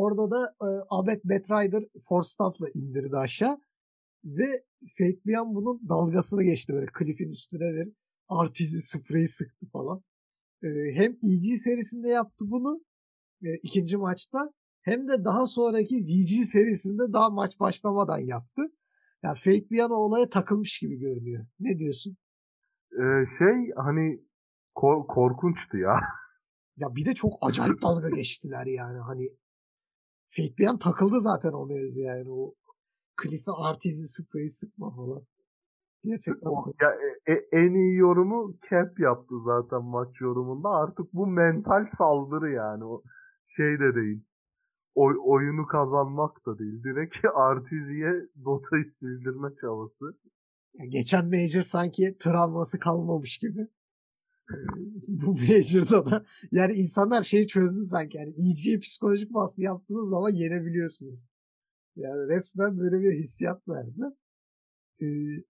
Orada 0.01 0.31
da 0.31 0.55
e, 0.61 0.67
Abed 0.89 1.21
Batrider 1.23 1.83
Force 2.09 2.29
Staff'la 2.29 2.67
indirdi 2.73 3.17
aşağı. 3.17 3.57
Ve 4.25 4.47
Fake 4.97 5.19
bir 5.25 5.33
an 5.33 5.55
bunun 5.55 5.89
dalgasını 5.89 6.43
geçti 6.43 6.73
böyle 6.73 6.87
Cliff'in 6.99 7.29
üstüne 7.29 7.73
ver. 7.73 7.87
Artiz'i 8.27 8.81
spreyi 8.81 9.27
sıktı 9.27 9.67
falan. 9.73 10.03
E, 10.63 10.67
hem 10.93 11.11
EG 11.11 11.57
serisinde 11.57 12.07
yaptı 12.09 12.45
bunu 12.47 12.81
e, 13.43 13.47
ikinci 13.63 13.97
maçta 13.97 14.53
hem 14.81 15.07
de 15.07 15.25
daha 15.25 15.47
sonraki 15.47 15.95
VG 15.95 16.45
serisinde 16.45 17.13
daha 17.13 17.29
maç 17.29 17.59
başlamadan 17.59 18.19
yaptı. 18.19 18.61
Yani 19.23 19.35
Fake 19.35 19.69
bir 19.69 19.79
an 19.79 19.91
olaya 19.91 20.29
takılmış 20.29 20.79
gibi 20.79 20.99
görünüyor. 20.99 21.45
Ne 21.59 21.79
diyorsun? 21.79 22.17
Ee, 22.91 23.25
şey 23.39 23.71
hani 23.75 24.25
kor- 24.75 25.07
korkunçtu 25.07 25.77
ya. 25.77 25.99
Ya 26.77 26.95
bir 26.95 27.05
de 27.05 27.13
çok 27.13 27.33
acayip 27.41 27.81
dalga 27.81 28.09
geçtiler 28.09 28.65
yani 28.65 28.99
hani 28.99 29.29
Fake 30.37 30.57
bir 30.57 30.67
an 30.67 30.77
takıldı 30.77 31.19
zaten 31.19 31.53
o 31.53 31.65
mevzu 31.65 31.99
yani 31.99 32.29
o 32.29 32.53
Cliff'e 33.21 33.51
artizi 33.51 34.07
spreyi 34.07 34.49
sıkma 34.49 34.95
falan. 34.95 35.21
Gerçekten 36.03 36.49
o, 36.49 36.73
ya, 36.81 36.89
e, 37.27 37.33
e, 37.33 37.35
en 37.51 37.73
iyi 37.73 37.95
yorumu 37.95 38.57
Cap 38.69 38.99
yaptı 38.99 39.35
zaten 39.45 39.83
maç 39.83 40.21
yorumunda. 40.21 40.69
Artık 40.69 41.13
bu 41.13 41.27
mental 41.27 41.85
saldırı 41.97 42.51
yani. 42.51 42.83
O 42.85 43.01
şey 43.55 43.79
de 43.79 43.95
değil. 43.95 44.23
Oy, 44.95 45.15
oyunu 45.25 45.65
kazanmak 45.67 46.45
da 46.45 46.59
değil. 46.59 46.83
Direkt 46.83 47.15
Artizi'ye 47.35 48.11
Dota'yı 48.45 48.85
sildirme 48.85 49.49
çabası. 49.61 50.05
Ya 50.73 50.85
geçen 50.85 51.25
Major 51.25 51.61
sanki 51.61 52.17
travması 52.19 52.79
kalmamış 52.79 53.37
gibi. 53.37 53.67
bu 55.07 55.31
Major'da 55.31 56.05
da 56.05 56.25
yani 56.51 56.73
insanlar 56.73 57.21
şeyi 57.23 57.47
çözdü 57.47 57.85
sanki 57.85 58.17
yani 58.17 58.29
EG'ye 58.29 58.79
psikolojik 58.79 59.33
baskı 59.33 59.61
yaptığınız 59.61 60.09
zaman 60.09 60.29
yenebiliyorsunuz. 60.29 61.25
Yani 61.95 62.27
resmen 62.27 62.79
böyle 62.79 62.99
bir 62.99 63.19
hissiyat 63.19 63.67
verdi. 63.67 64.01
Ee, 65.01 65.05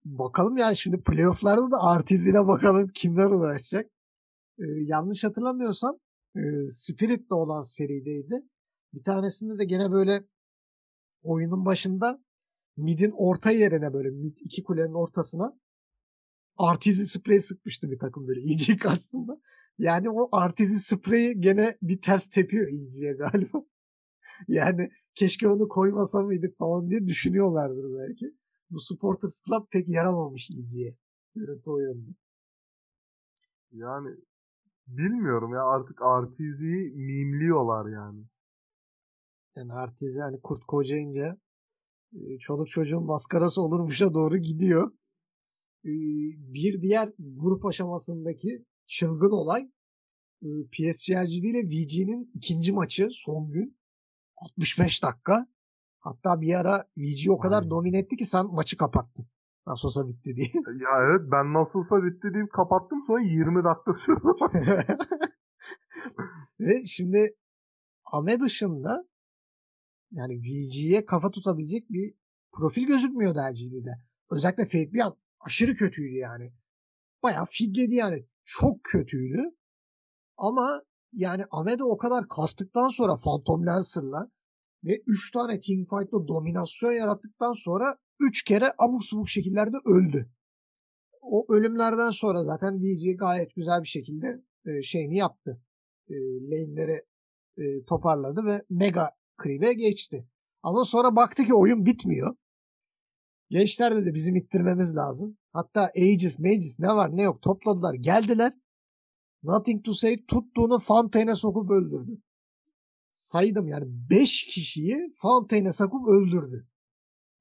bakalım 0.06 0.58
yani 0.58 0.78
şimdi 0.78 1.02
playofflarda 1.04 1.72
da 1.72 1.82
Artiz 1.82 2.28
ile 2.28 2.48
bakalım 2.48 2.88
kimler 2.94 3.32
uğraşacak. 3.32 3.92
Ee, 4.60 4.64
yanlış 4.86 5.24
hatırlamıyorsam 5.24 6.00
e, 6.36 6.42
Spirit'le 6.70 7.32
olan 7.32 7.62
serideydi. 7.62 8.44
Bir 8.94 9.04
tanesinde 9.04 9.58
de 9.58 9.66
gene 9.66 9.92
böyle 9.92 10.24
oyunun 11.24 11.66
başında 11.66 12.24
midin 12.78 13.12
orta 13.18 13.52
yerine 13.52 13.94
böyle 13.94 14.10
mid 14.10 14.38
iki 14.42 14.64
kulenin 14.64 14.94
ortasına 14.94 15.60
artizi 16.58 17.08
sprey 17.08 17.40
sıkmıştı 17.40 17.92
bir 17.92 18.00
takım 18.00 18.28
böyle 18.28 18.42
EG 18.42 18.80
karşısında. 18.80 19.42
Yani 19.78 20.10
o 20.10 20.30
artizi 20.32 20.80
spreyi 20.80 21.42
gene 21.42 21.78
bir 21.82 22.02
ters 22.02 22.30
tepiyor 22.30 22.68
EG'ye 22.68 23.14
galiba. 23.14 23.66
yani 24.48 24.90
keşke 25.16 25.48
onu 25.48 25.68
koymasa 25.68 26.24
mıydık 26.24 26.58
falan 26.58 26.90
diye 26.90 27.08
düşünüyorlardır 27.08 27.86
belki. 28.00 28.36
Bu 28.70 28.80
Supporters 28.80 29.42
Club 29.44 29.68
pek 29.72 29.90
yaramamış 29.90 30.50
EG'ye. 30.52 30.98
Görüntü 31.36 31.70
o 31.70 31.80
yönde. 31.80 32.10
Yani 33.72 34.10
bilmiyorum 34.88 35.54
ya 35.54 35.64
artık 35.64 36.02
Artizi'yi 36.02 36.92
mimliyorlar 36.92 37.92
yani. 37.92 38.26
Yani 39.56 39.74
Artizi 39.74 40.22
hani 40.22 40.42
kurt 40.42 40.66
kocayınca 40.66 41.38
çoluk 42.40 42.70
çocuğun 42.70 43.06
maskarası 43.06 43.62
olurmuşa 43.62 44.14
doğru 44.14 44.38
gidiyor. 44.38 44.92
Bir 46.54 46.82
diğer 46.82 47.10
grup 47.18 47.66
aşamasındaki 47.66 48.66
çılgın 48.88 49.32
olay 49.32 49.72
PSG 50.42 51.12
LGD 51.12 51.44
ile 51.44 51.64
VG'nin 51.64 52.32
ikinci 52.34 52.74
maçı 52.74 53.08
son 53.12 53.52
gün 53.52 53.78
65 54.38 55.04
dakika. 55.04 55.48
Hatta 56.00 56.42
bir 56.42 56.54
ara 56.60 56.84
VG 56.98 57.30
o 57.30 57.38
kadar 57.38 57.70
domine 57.70 57.98
etti 57.98 58.18
ki 58.18 58.26
sen 58.26 58.46
maçı 58.46 58.78
kapattın. 58.78 59.28
Nasıl 59.68 59.88
olsa 59.88 60.08
bitti 60.08 60.36
diye. 60.36 60.48
Ya 60.82 60.90
evet 61.10 61.32
ben 61.32 61.54
nasılsa 61.54 61.96
bitti 62.04 62.34
deyip 62.34 62.52
kapattım 62.54 63.04
sonra 63.08 63.22
20 63.22 63.64
dakika 63.64 63.94
sürdü. 64.06 64.28
Ve 66.60 66.86
şimdi 66.86 67.36
Ame 68.06 68.40
dışında 68.40 69.08
yani 70.12 70.42
VG'ye 70.42 71.06
kafa 71.06 71.32
tutabilecek 71.32 71.90
bir 71.90 72.14
profil 72.52 72.88
gözükmüyordu 72.88 73.40
LGD'de. 73.40 73.92
Özellikle 74.32 74.64
Fate 74.64 74.94
bir 74.94 75.00
an 75.00 75.14
aşırı 75.46 75.76
kötüydü 75.76 76.16
yani. 76.16 76.54
Bayağı 77.24 77.46
fidledi 77.46 77.96
yani. 77.96 78.26
Çok 78.44 78.84
kötüydü. 78.84 79.42
Ama 80.38 80.84
yani 81.14 81.44
Ahmet'e 81.52 81.84
o 81.84 81.98
kadar 81.98 82.28
kastıktan 82.28 82.90
sonra 82.90 83.16
Phantom 83.24 83.66
Lancer'la 83.66 84.32
ve 84.84 85.04
3 85.08 85.32
tane 85.32 85.60
teamfight'la 85.60 86.28
dominasyon 86.28 86.92
yarattıktan 86.92 87.54
sonra 87.54 87.98
3 88.20 88.44
kere 88.44 88.74
abuk 88.78 89.06
subuk 89.06 89.30
şekillerde 89.30 89.78
öldü. 89.86 90.30
O 91.22 91.54
ölümlerden 91.54 92.12
sonra 92.12 92.44
zaten 92.44 92.84
VG 92.84 93.20
gayet 93.20 93.56
güzel 93.56 93.82
bir 93.82 93.88
şekilde 93.88 94.44
e, 94.66 94.82
şeyini 94.82 95.18
yaptı. 95.18 95.62
E, 96.10 96.16
lane'leri 96.50 97.06
e, 97.58 97.86
toparladı 97.86 98.46
ve 98.46 98.62
mega 98.70 99.12
creep'e 99.44 99.74
geçti. 99.74 100.28
Ama 100.64 100.84
sonra 100.84 101.16
baktı 101.16 101.44
ki 101.44 101.54
oyun 101.54 101.86
bitmiyor. 101.86 102.36
Gençler 103.50 103.96
dedi 103.96 104.14
bizim 104.14 104.36
ittirmemiz 104.36 104.96
lazım. 104.96 105.38
Hatta 105.54 105.92
Aegis, 105.98 106.40
Mages 106.40 106.80
ne 106.80 106.88
var 106.88 107.18
ne 107.18 107.22
yok 107.22 107.42
topladılar 107.42 107.94
geldiler. 107.94 108.54
Nothing 109.44 109.86
to 109.86 109.94
say 109.94 110.26
tuttuğunu 110.26 110.80
Fontaine'e 110.80 111.36
sokup 111.36 111.72
öldürdü. 111.72 112.22
Saydım 113.12 113.68
yani 113.68 113.86
5 113.88 114.46
kişiyi 114.46 115.12
Fontaine'e 115.22 115.72
sokup 115.72 116.08
öldürdü. 116.08 116.68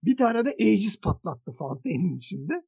Bir 0.02 0.16
tane 0.16 0.44
de 0.44 0.49
Aegis 0.61 1.00
patlattı 1.00 1.52
Fontaine'in 1.52 2.16
içinde. 2.16 2.66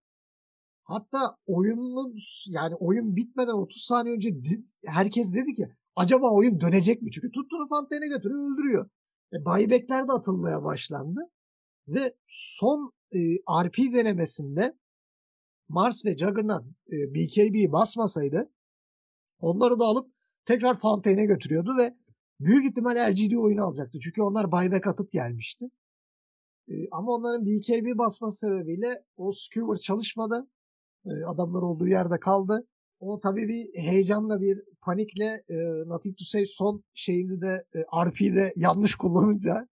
Hatta 0.85 1.37
oyunun 1.47 2.17
yani 2.49 2.75
oyun 2.75 3.17
bitmeden 3.17 3.53
30 3.53 3.83
saniye 3.83 4.15
önce 4.15 4.37
herkes 4.85 5.35
dedi 5.35 5.53
ki 5.53 5.65
acaba 5.97 6.33
oyun 6.33 6.61
dönecek 6.61 7.03
mi? 7.03 7.11
Çünkü 7.11 7.31
tuttuğunu 7.31 7.69
Fontaine'e 7.69 8.09
götürüyor 8.09 8.53
öldürüyor. 8.53 8.91
E, 9.33 9.45
buyback'ler 9.45 10.09
de 10.09 10.13
atılmaya 10.13 10.65
başlandı. 10.65 11.21
Ve 11.89 12.17
son 12.27 12.93
e, 13.13 13.19
RP 13.65 13.93
denemesinde 13.93 14.77
Mars 15.69 16.05
ve 16.05 16.17
Juggernaut 16.17 16.65
e, 16.93 17.15
BKB'yi 17.15 17.73
basmasaydı 17.73 18.51
onları 19.41 19.79
da 19.79 19.85
alıp 19.85 20.11
tekrar 20.45 20.79
Fontaine'e 20.79 21.27
götürüyordu 21.27 21.77
ve 21.79 21.95
büyük 22.41 22.71
ihtimal 22.71 23.11
LGD 23.11 23.33
oyunu 23.37 23.65
alacaktı. 23.65 23.99
Çünkü 24.03 24.23
onlar 24.23 24.53
buyback 24.53 24.87
atıp 24.87 25.13
gelmişti. 25.13 25.67
E, 26.69 26.75
ama 26.91 27.13
onların 27.13 27.47
BKB 27.47 27.99
basması 27.99 28.47
sebebiyle 28.47 29.05
o 29.17 29.33
skewer 29.33 29.77
çalışmadı. 29.77 30.49
E, 31.07 31.11
adamlar 31.25 31.63
olduğu 31.63 31.89
yerde 31.89 32.21
kaldı. 32.21 32.67
O 33.01 33.21
tabii 33.21 33.49
bir 33.49 33.83
heyecanla 33.83 34.41
bir 34.41 34.63
panikle 34.81 35.43
e, 35.49 35.57
Nothing 35.87 36.19
to 36.19 36.25
Say 36.25 36.45
son 36.47 36.85
şeyini 36.95 37.41
de 37.41 37.65
e, 37.75 37.79
RP'de 38.09 38.53
yanlış 38.57 38.95
kullanınca 38.95 39.69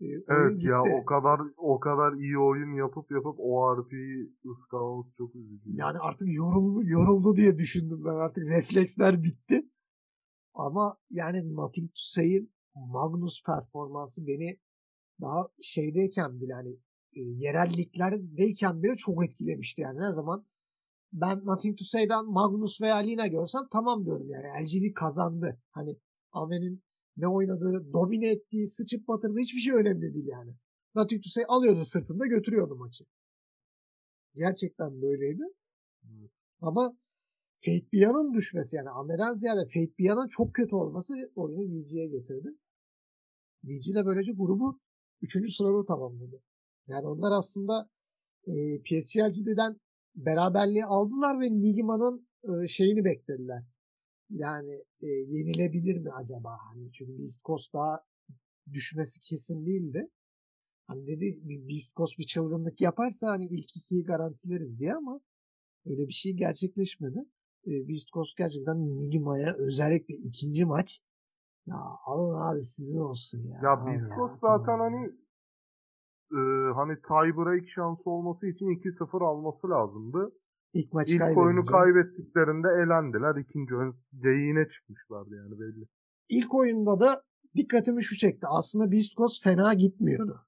e, 0.00 0.06
Evet 0.28 0.64
ya 0.64 0.80
o 0.80 1.04
kadar 1.04 1.40
o 1.56 1.80
kadar 1.80 2.12
iyi 2.12 2.38
oyun 2.38 2.72
yapıp 2.74 3.10
yapıp 3.10 3.36
o 3.38 3.76
RP'yi 3.76 4.32
ıskalmamız 4.52 5.06
çok 5.18 5.34
üzücü. 5.34 5.70
Yani 5.74 5.98
artık 5.98 6.28
yoruldu, 6.32 6.88
yoruldu 6.88 7.36
diye 7.36 7.58
düşündüm 7.58 8.04
ben 8.04 8.14
artık 8.14 8.44
refleksler 8.48 9.22
bitti. 9.22 9.70
Ama 10.54 10.98
yani 11.10 11.54
Nothing 11.54 11.88
to 11.88 11.94
Say'in 12.14 12.52
Magnus 12.74 13.42
performansı 13.46 14.26
beni 14.26 14.58
daha 15.20 15.48
şeydeyken 15.62 16.40
bile 16.40 16.52
hani 16.52 16.72
e, 17.12 17.20
yerelliklerdeyken 17.20 18.82
bile 18.82 18.94
çok 18.96 19.24
etkilemişti 19.24 19.80
yani 19.80 19.98
ne 19.98 20.12
zaman 20.12 20.46
ben 21.12 21.38
Nothing 21.44 21.78
to 21.78 21.84
Say'dan 21.84 22.26
Magnus 22.26 22.82
veya 22.82 22.96
Lina 22.96 23.26
görsem 23.26 23.62
tamam 23.72 24.04
diyorum 24.04 24.30
yani 24.30 24.44
LGD 24.44 24.94
kazandı. 24.94 25.60
Hani 25.70 25.96
Amen'in 26.32 26.82
ne 27.16 27.28
oynadığı, 27.28 27.92
domine 27.92 28.30
ettiği, 28.30 28.66
sıçıp 28.66 29.08
batırdığı 29.08 29.38
hiçbir 29.38 29.60
şey 29.60 29.74
önemli 29.74 30.14
değil 30.14 30.26
yani. 30.26 30.54
Say 31.24 31.44
alıyordu 31.48 31.84
sırtında 31.84 32.26
götürüyordu 32.26 32.76
maçı. 32.76 33.04
Gerçekten 34.34 35.02
böyleydi. 35.02 35.42
Hmm. 36.02 36.28
Ama 36.60 36.96
Fate 37.58 37.92
Bia'nın 37.92 38.34
düşmesi 38.34 38.76
yani 38.76 38.90
Ame'den 38.90 39.32
ziyade 39.32 39.64
Fate 39.66 39.98
Bia'nın 39.98 40.28
çok 40.28 40.54
kötü 40.54 40.76
olması 40.76 41.14
oyunu 41.36 41.62
VG'ye 41.62 42.06
getirdi. 42.06 42.48
VG 43.64 43.94
de 43.94 44.06
böylece 44.06 44.32
grubu 44.32 44.80
3. 45.22 45.56
sırada 45.56 45.84
tamamladı. 45.84 46.42
Yani 46.86 47.06
onlar 47.06 47.38
aslında 47.38 47.90
e, 48.46 48.82
PSG'den 48.82 49.80
beraberliği 50.14 50.84
aldılar 50.84 51.40
ve 51.40 51.50
Nigma'nın 51.50 52.28
e, 52.44 52.68
şeyini 52.68 53.04
beklediler. 53.04 53.64
Yani 54.30 54.84
e, 55.02 55.06
yenilebilir 55.06 55.98
mi 55.98 56.12
acaba? 56.12 56.58
Hani 56.60 56.92
çünkü 56.92 57.22
East 57.22 57.44
Coast 57.44 57.74
daha 57.74 58.00
düşmesi 58.72 59.20
kesin 59.20 59.66
değildi. 59.66 60.10
Hani 60.86 61.06
dedi 61.06 61.40
bir 61.42 61.68
Beast 61.68 61.96
Coast 61.96 62.18
bir 62.18 62.24
çılgınlık 62.24 62.80
yaparsa 62.80 63.26
hani 63.30 63.46
ilk 63.46 63.76
ikiyi 63.76 64.04
garantileriz 64.04 64.80
diye 64.80 64.94
ama 64.94 65.20
öyle 65.86 66.08
bir 66.08 66.12
şey 66.12 66.32
gerçekleşmedi. 66.32 67.18
E, 67.66 67.88
Beast 67.88 68.08
Coast 68.08 68.36
gerçekten 68.36 68.96
Nigma'ya 68.96 69.54
özellikle 69.54 70.14
ikinci 70.14 70.64
maç 70.64 71.00
ya 71.66 71.76
alın 72.04 72.40
abi 72.40 72.62
sizin 72.62 72.98
olsun 73.00 73.38
ya. 73.38 73.60
Ya 73.62 73.86
Beast 73.86 74.14
Coast 74.14 74.40
zaten 74.40 74.78
hani 74.78 75.06
e, 76.32 76.40
hani 76.74 76.94
tie 76.94 77.36
break 77.36 77.68
şansı 77.68 78.10
olması 78.10 78.46
için 78.46 78.66
2-0 78.66 79.24
alması 79.24 79.70
lazımdı. 79.70 80.32
İlk 80.72 80.92
maç 80.92 81.08
İlk 81.08 81.18
kaybedince. 81.18 81.40
oyunu 81.40 81.62
kaybettiklerinde 81.62 82.68
elendiler. 82.68 83.40
İkinci 83.40 83.74
oyun 83.74 83.96
geyiğine 84.22 84.68
çıkmışlardı 84.68 85.30
yani 85.36 85.60
belli. 85.60 85.86
İlk 86.28 86.54
oyunda 86.54 87.00
da 87.00 87.22
dikkatimi 87.56 88.04
şu 88.04 88.16
çekti. 88.16 88.46
Aslında 88.50 88.92
Beast 88.92 89.16
Coast 89.16 89.44
fena 89.44 89.74
gitmiyordu. 89.74 90.46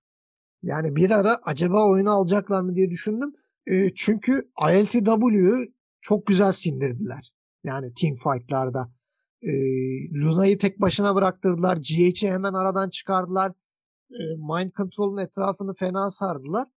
Yani 0.63 0.97
bir 0.97 1.11
ara 1.11 1.39
acaba 1.43 1.91
oyunu 1.91 2.11
alacaklar 2.11 2.63
mı 2.63 2.75
diye 2.75 2.91
düşündüm. 2.91 3.33
E, 3.67 3.95
çünkü 3.95 4.51
ILTW'yu 4.73 5.69
çok 6.01 6.27
güzel 6.27 6.53
sindirdiler. 6.53 7.33
Yani 7.65 7.93
team 7.95 8.17
fight'larda. 8.17 8.93
E, 9.43 9.53
Luna'yı 10.15 10.59
tek 10.59 10.81
başına 10.81 11.15
bıraktırdılar. 11.15 11.77
GH'i 11.77 12.31
hemen 12.31 12.53
aradan 12.53 12.91
çıkardılar. 12.91 13.53
E, 14.11 14.23
Mind 14.37 14.73
Control'un 14.77 15.19
etrafını 15.19 15.75
fena 15.75 16.11
sardılar. 16.11 16.69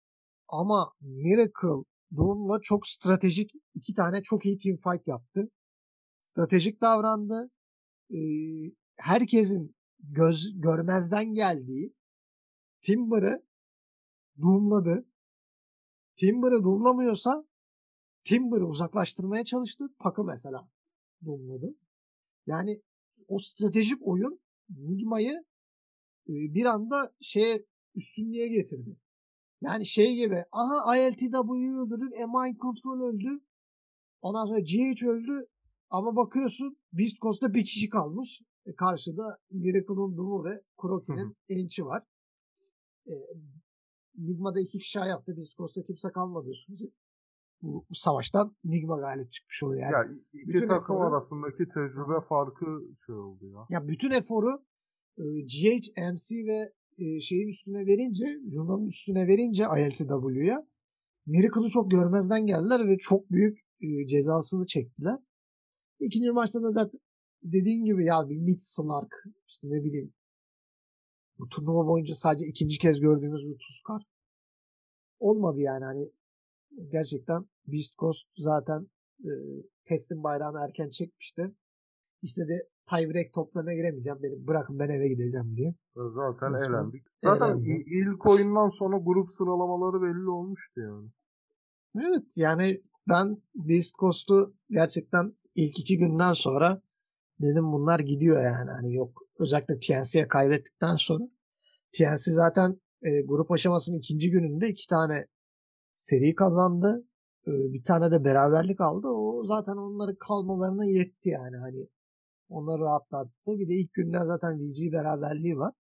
Ama 0.48 0.92
Miracle 1.02 1.84
Doom'la 2.16 2.60
çok 2.62 2.88
stratejik 2.88 3.52
iki 3.74 3.94
tane 3.94 4.24
çok 4.24 4.46
iyi 4.46 4.58
team 4.58 4.78
fight 4.78 5.08
yaptı. 5.08 5.50
Stratejik 6.22 6.82
davrandı. 6.82 7.52
E, 8.14 8.20
herkesin 8.98 9.76
göz 10.00 10.62
görmezden 10.62 11.34
geldiği 11.34 11.94
Timber'ı 12.82 13.46
Doom'ladı. 14.42 15.06
Timber'ı 16.16 16.64
Doom'lamıyorsa 16.64 17.46
Timber'ı 18.24 18.68
uzaklaştırmaya 18.68 19.44
çalıştı. 19.44 19.86
Pak'ı 20.00 20.24
mesela 20.24 20.70
Doom'ladı. 21.26 21.76
Yani 22.48 22.82
o 23.28 23.40
stratejik 23.40 24.08
oyun 24.08 24.40
Nigma'yı 24.70 25.46
e, 26.30 26.34
bir 26.54 26.66
anda 26.66 27.16
şeye 27.22 27.66
üstünlüğe 27.96 28.48
getirdi. 28.48 28.98
Yani 29.62 29.86
şey 29.86 30.16
gibi 30.16 30.46
aha 30.52 30.98
ILTW'yu 30.98 31.82
öldürdük, 31.82 32.12
Mind 32.12 32.58
Control 32.58 33.02
öldü. 33.02 33.44
Ondan 34.22 34.46
sonra 34.46 34.60
GH 34.60 35.04
öldü. 35.04 35.48
Ama 35.90 36.16
bakıyorsun 36.16 36.78
Beast 36.94 37.18
Coast'ta 37.22 37.54
bir 37.54 37.64
kişi 37.64 37.90
kalmış. 37.90 38.42
E, 38.66 38.76
karşıda 38.76 39.38
Miracle'ın 39.52 40.18
Doom'u 40.18 40.46
ve 40.46 40.62
Kuroki'nin 40.78 41.36
Ench'i 41.50 41.86
var. 41.86 42.04
E, 43.08 43.14
Nigma'da 44.18 44.60
iki 44.60 44.80
kişi 44.80 45.00
hayatta 45.00 45.38
Beast 45.38 45.58
Coast'ta 45.58 45.84
kimse 45.84 46.12
kalmadı. 46.12 46.52
Bu, 47.62 47.86
bu 47.90 47.96
savaştan 47.96 48.56
Nigma 48.64 49.00
galip 49.00 49.32
çıkmış 49.32 49.64
oluyor. 49.64 49.82
Yani. 49.82 49.94
Ya 49.94 50.16
iki 50.34 50.48
bütün 50.48 50.68
takım 50.68 50.96
eforu- 50.96 51.08
arasındaki 51.08 51.66
tecrübe 51.74 52.22
farkı 52.30 52.66
şey 53.06 53.16
oldu 53.16 53.46
ya. 53.46 53.66
Ya 53.70 53.88
bütün 53.88 54.12
eforu 54.12 54.66
e, 55.18 55.24
GH, 55.42 55.88
MC 56.12 56.46
ve 56.48 56.74
e, 57.02 57.20
şeyin 57.20 57.48
üstüne 57.48 57.86
verince, 57.86 58.26
Luna'nın 58.54 58.88
üstüne 58.88 59.28
verince 59.28 59.64
ILTW'ya 59.64 60.68
Miracle'ı 61.26 61.70
çok 61.70 61.92
görmezden 61.92 62.46
geldiler 62.46 62.88
ve 62.88 62.98
çok 62.98 63.32
büyük 63.32 63.60
e, 63.82 64.08
cezasını 64.08 64.66
çektiler. 64.66 65.20
İkinci 66.00 66.32
maçta 66.32 66.62
da 66.62 66.72
zaten 66.72 67.00
dediğin 67.44 67.86
gibi 67.86 68.06
ya 68.06 68.30
bir 68.30 68.38
mid 68.38 68.60
slark 68.60 69.24
işte 69.48 69.68
ne 69.68 69.84
bileyim 69.84 70.14
bu 71.40 71.50
turnuva 71.50 71.88
boyunca 71.88 72.14
sadece 72.14 72.46
ikinci 72.46 72.78
kez 72.78 73.00
gördüğümüz 73.00 73.42
bir 73.50 73.58
Tuskar 73.58 74.02
olmadı 75.20 75.60
yani 75.60 75.86
hani 75.86 76.12
gerçekten 76.92 77.46
Beast 77.68 77.98
Coast 77.98 78.28
zaten 78.38 78.88
e, 79.20 79.32
testin 79.86 80.24
bayrağını 80.24 80.58
erken 80.66 80.90
çekmişti. 80.90 81.56
İşte 82.22 82.42
de 82.42 82.70
tiebreak 82.92 83.34
toplarına 83.34 83.74
giremeyeceğim. 83.74 84.20
Beni 84.24 84.48
bırakın 84.48 84.80
ben 84.80 84.90
eve 84.90 85.08
gideceğim 85.08 85.56
diye. 85.56 85.76
Zaten 85.96 86.52
Nasıl? 86.52 86.74
elendik. 86.74 87.04
Zaten 87.24 87.46
Elendi. 87.48 87.84
ilk 87.88 88.26
oyundan 88.26 88.70
sonra 88.70 88.98
grup 88.98 89.32
sıralamaları 89.32 90.02
belli 90.02 90.30
olmuştu 90.30 90.82
yani. 90.82 91.10
Evet 91.96 92.26
yani 92.36 92.82
ben 93.10 93.38
Beast 93.56 93.96
Coast'u 94.00 94.56
gerçekten 94.70 95.34
ilk 95.56 95.80
iki 95.80 95.98
günden 95.98 96.34
sonra 96.34 96.82
dedim 97.42 97.72
bunlar 97.72 98.00
gidiyor 98.00 98.42
yani. 98.44 98.72
Hani 98.72 98.96
yok 98.96 99.22
özellikle 99.40 99.80
TNC'ye 99.80 100.28
kaybettikten 100.28 100.96
sonra 100.96 101.24
TNC 101.98 102.32
zaten 102.32 102.82
e, 103.04 103.22
grup 103.22 103.52
aşamasının 103.52 103.98
ikinci 103.98 104.32
gününde 104.32 104.70
iki 104.70 104.88
tane 104.88 105.28
seri 105.96 106.36
kazandı. 106.36 107.06
E, 107.48 107.52
bir 107.52 107.84
tane 107.84 108.12
de 108.12 108.24
beraberlik 108.24 108.82
aldı. 108.82 109.08
O 109.08 109.46
zaten 109.46 109.74
onların 109.78 110.16
kalmalarına 110.16 110.86
yetti 110.86 111.30
yani. 111.30 111.58
Hani 111.58 111.88
onları 112.52 112.82
rahatlattı. 112.82 113.60
Bir 113.60 113.70
de 113.70 113.74
ilk 113.74 113.94
günden 113.94 114.24
zaten 114.24 114.60
VG 114.60 114.94
beraberliği 114.94 115.58
var. 115.58 115.74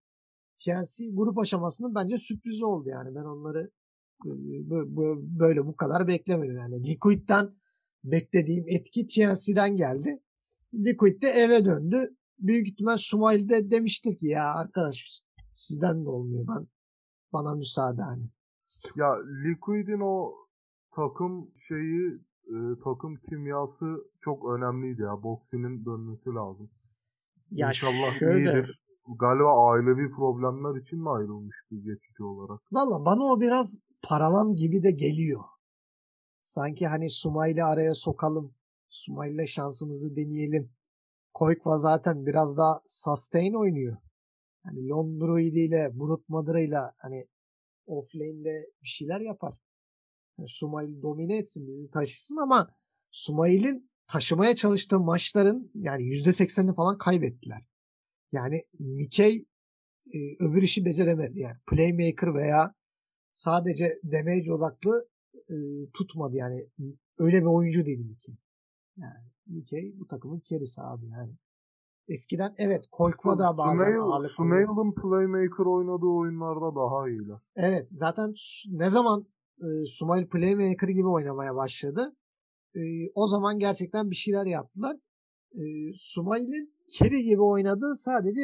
TNC 0.65 1.11
grup 1.13 1.37
aşamasının 1.39 1.95
bence 1.95 2.17
sürprizi 2.17 2.65
oldu 2.65 2.89
yani. 2.89 3.15
Ben 3.15 3.23
onları 3.23 3.71
e, 4.25 4.29
bö- 4.69 4.95
bö- 4.95 5.39
böyle 5.39 5.65
bu 5.65 5.75
kadar 5.75 6.07
beklemedim 6.07 6.57
yani. 6.57 6.83
Liquid'den 6.83 7.55
beklediğim 8.03 8.65
etki 8.67 9.07
TNC'den 9.07 9.75
geldi. 9.75 10.23
Liquid 10.73 11.21
de 11.21 11.27
eve 11.27 11.65
döndü. 11.65 12.15
Büyük 12.39 12.67
ihtimal 12.67 12.97
Sumail 12.97 13.49
de 13.49 13.71
demiştir 13.71 14.17
ki 14.17 14.27
ya 14.27 14.53
arkadaş 14.53 15.21
sizden 15.53 16.05
de 16.05 16.09
olmuyor 16.09 16.47
ben 16.47 16.67
bana 17.33 17.55
müsaade 17.55 18.01
hani. 18.01 18.29
Ya 18.95 19.15
Liquid'in 19.43 19.99
o 19.99 20.33
takım 20.95 21.51
şeyi 21.67 22.19
e, 22.51 22.57
takım 22.83 23.15
kimyası 23.29 23.85
çok 24.21 24.49
önemliydi 24.53 25.01
ya. 25.01 25.23
Boxing'in 25.23 25.85
dönmesi 25.85 26.29
lazım. 26.29 26.69
Ya 27.51 27.67
İnşallah 27.67 28.11
şöyle 28.19 28.49
iyidir. 28.49 28.81
Galiba 29.19 29.71
ailevi 29.71 30.11
problemler 30.11 30.81
için 30.81 30.99
mi 30.99 31.09
ayrılmıştı 31.09 31.75
geçici 31.75 32.23
olarak? 32.23 32.61
valla 32.71 33.05
bana 33.05 33.23
o 33.23 33.41
biraz 33.41 33.81
paravan 34.03 34.55
gibi 34.55 34.83
de 34.83 34.91
geliyor. 34.91 35.39
Sanki 36.41 36.87
hani 36.87 37.09
Sumail'i 37.09 37.63
araya 37.63 37.93
sokalım. 37.93 38.55
Sumail'le 38.89 39.45
şansımızı 39.45 40.15
deneyelim. 40.15 40.71
Koykva 41.33 41.77
zaten 41.77 42.25
biraz 42.25 42.57
daha 42.57 42.81
sustain 42.85 43.53
oynuyor. 43.53 43.97
Hani 44.63 44.87
Londroid 44.89 45.53
ile 45.55 45.91
Brut 45.99 46.29
Madıra'yla 46.29 46.93
hani 46.97 47.25
offlane'de 47.85 48.69
bir 48.83 48.87
şeyler 48.87 49.21
yapar. 49.21 49.53
Yani 50.37 50.49
Sumail 50.49 51.01
domine 51.01 51.37
etsin 51.37 51.67
bizi 51.67 51.91
taşısın 51.91 52.37
ama 52.37 52.75
Sumail'in 53.11 53.91
taşımaya 54.07 54.55
çalıştığı 54.55 54.99
maçların 54.99 55.71
yani 55.75 56.03
%80'ini 56.03 56.75
falan 56.75 56.97
kaybettiler. 56.97 57.65
Yani 58.31 58.63
Mickey 58.79 59.45
e, 60.13 60.17
öbür 60.39 60.61
işi 60.61 60.85
beceremedi. 60.85 61.39
Yani 61.39 61.57
playmaker 61.67 62.35
veya 62.35 62.75
sadece 63.31 63.99
damage 64.03 64.53
odaklı 64.53 65.05
e, 65.49 65.55
tutmadı 65.93 66.35
yani. 66.35 66.69
Öyle 67.19 67.41
bir 67.41 67.55
oyuncu 67.55 67.85
değil 67.85 67.99
Mickey. 67.99 68.35
Yani 68.97 69.31
Mickey 69.45 69.93
bu 69.99 70.07
takımın 70.07 70.39
kerisi 70.39 70.81
abi 70.81 71.07
yani. 71.07 71.33
Eskiden 72.07 72.53
evet 72.57 72.85
Koykva 72.91 73.39
da 73.39 73.57
bazen 73.57 73.99
ağırlık 73.99 74.31
playmaker 74.93 75.65
oynadığı 75.65 76.05
oyunlarda 76.05 76.75
daha 76.75 77.09
iyiler. 77.09 77.39
Evet 77.55 77.87
zaten 77.89 78.33
ne 78.67 78.89
zaman 78.89 79.27
e, 79.61 79.85
Sumail 79.85 80.27
Playmaker 80.27 80.87
gibi 80.87 81.07
oynamaya 81.07 81.55
başladı. 81.55 82.15
e, 82.75 82.81
o 83.15 83.27
zaman 83.27 83.59
gerçekten 83.59 84.11
bir 84.11 84.15
şeyler 84.15 84.45
yaptılar. 84.45 84.97
E, 85.51 85.61
Sumail'in 85.93 86.73
Kerry 86.97 87.23
gibi 87.23 87.41
oynadığı 87.41 87.95
sadece 87.95 88.41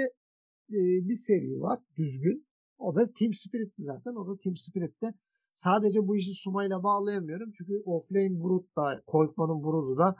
e, 0.69 0.80
bir 1.10 1.15
seri 1.15 1.62
var 1.62 1.80
düzgün. 1.97 2.47
O 2.77 2.95
da 2.95 3.03
Team 3.19 3.34
Spirit'ti 3.34 3.84
zaten. 3.84 4.15
O 4.15 4.27
da 4.27 4.38
Team 4.38 4.56
Spirit'te. 4.56 5.13
Sadece 5.53 6.08
bu 6.08 6.15
işi 6.15 6.34
Sumail'e 6.34 6.84
bağlayamıyorum. 6.84 7.51
Çünkü 7.58 7.73
offlane 7.86 8.43
Brut 8.43 8.77
da 8.77 9.03
Koykman'ın 9.08 9.63
Brut'u 9.63 9.97
da 9.97 10.15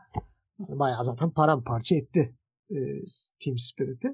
yani 0.60 0.80
bayağı 0.80 1.04
zaten 1.04 1.32
paramparça 1.32 1.96
etti 1.96 2.36
e, 2.70 2.76
Team 3.44 3.58
Spirit'i. 3.58 4.08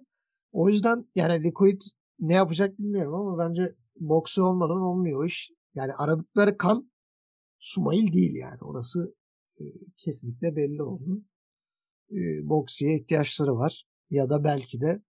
O 0.52 0.70
yüzden 0.70 1.06
yani 1.16 1.44
Liquid 1.44 1.82
ne 2.20 2.34
yapacak 2.34 2.80
bilmiyorum 2.80 3.14
ama 3.14 3.38
bence 3.38 3.76
boksi 4.00 4.42
olmadan 4.42 4.82
olmuyor 4.82 5.26
iş. 5.26 5.52
Yani 5.76 5.94
aradıkları 5.94 6.58
kan 6.58 6.92
Sumail 7.60 8.14
değil 8.14 8.36
yani. 8.36 8.58
Orası 8.62 9.16
e, 9.60 9.64
kesinlikle 9.98 10.56
belli 10.56 10.84
oldu. 10.84 11.24
E, 12.12 12.50
boksiye 12.50 12.96
ihtiyaçları 12.96 13.56
var. 13.56 13.88
Ya 14.10 14.30
da 14.30 14.44
belki 14.44 14.82
de 14.82 15.04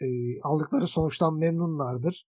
e, 0.00 0.06
aldıkları 0.40 0.86
sonuçtan 0.86 1.38
memnunlardır. 1.38 2.26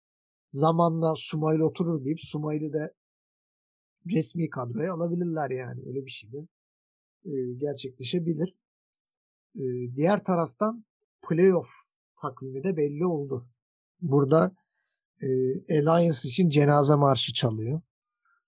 Zamanla 0.51 1.13
Sumail 1.15 1.59
oturur 1.59 2.05
deyip 2.05 2.19
Sumail'i 2.21 2.73
de 2.73 2.93
resmi 4.05 4.49
kadroya 4.49 4.93
alabilirler 4.93 5.49
yani. 5.49 5.81
Öyle 5.87 6.05
bir 6.05 6.11
şey 6.11 6.31
de 6.31 6.47
e, 7.25 7.53
gerçekleşebilir. 7.57 8.55
E, 9.55 9.63
diğer 9.95 10.23
taraftan 10.23 10.85
playoff 11.29 11.69
takvimi 12.21 12.63
de 12.63 12.77
belli 12.77 13.05
oldu. 13.05 13.47
Burada 14.01 14.55
e, 15.21 15.27
Alliance 15.79 16.17
için 16.29 16.49
cenaze 16.49 16.95
marşı 16.95 17.33
çalıyor. 17.33 17.81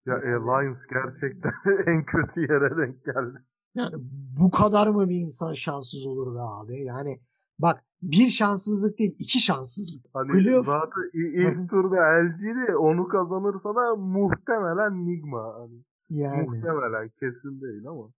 Ya 0.05 0.13
Alliance 0.15 0.79
gerçekten 0.93 1.51
en 1.87 2.05
kötü 2.05 2.41
yere 2.41 2.77
denk 2.77 3.05
geldi. 3.05 3.37
Yani 3.75 3.95
bu 4.39 4.51
kadar 4.51 4.87
mı 4.87 5.09
bir 5.09 5.15
insan 5.15 5.53
şanssız 5.53 6.05
olur 6.05 6.35
be 6.35 6.39
abi? 6.41 6.83
Yani 6.83 7.19
bak 7.59 7.83
bir 8.01 8.27
şanssızlık 8.27 8.99
değil 8.99 9.15
iki 9.19 9.39
şanssızlık. 9.39 10.05
Hani 10.13 10.31
Playoff- 10.31 10.65
zaten 10.65 11.09
ilk 11.13 11.69
turda 11.69 11.95
LG'de 11.95 12.77
onu 12.77 13.07
kazanırsa 13.07 13.69
da 13.75 13.95
muhtemelen 13.95 15.05
Nigma. 15.07 15.53
Hani 15.59 15.83
Yani, 16.09 16.47
Muhtemelen 16.47 17.09
kesin 17.09 17.61
değil 17.61 17.87
ama. 17.87 18.09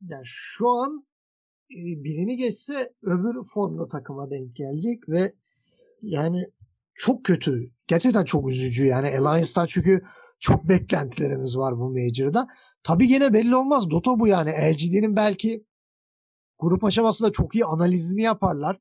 yani 0.00 0.22
şu 0.24 0.68
an 0.68 1.06
e, 1.70 1.80
birini 2.04 2.36
geçse 2.36 2.74
öbür 3.02 3.36
formda 3.54 3.88
takıma 3.88 4.30
denk 4.30 4.52
gelecek 4.56 5.08
ve 5.08 5.32
yani 6.02 6.46
çok 6.96 7.24
kötü. 7.24 7.70
Gerçekten 7.86 8.24
çok 8.24 8.50
üzücü 8.50 8.86
yani 8.86 9.18
Alliance'dan 9.18 9.66
çünkü 9.66 10.02
çok 10.40 10.68
beklentilerimiz 10.68 11.58
var 11.58 11.78
bu 11.78 11.90
Major'da. 11.90 12.48
Tabii 12.82 13.08
gene 13.08 13.32
belli 13.32 13.56
olmaz. 13.56 13.90
Dota 13.90 14.20
bu 14.20 14.26
yani. 14.26 14.50
LGD'nin 14.50 15.16
belki 15.16 15.66
grup 16.58 16.84
aşamasında 16.84 17.32
çok 17.32 17.54
iyi 17.54 17.64
analizini 17.64 18.22
yaparlar. 18.22 18.80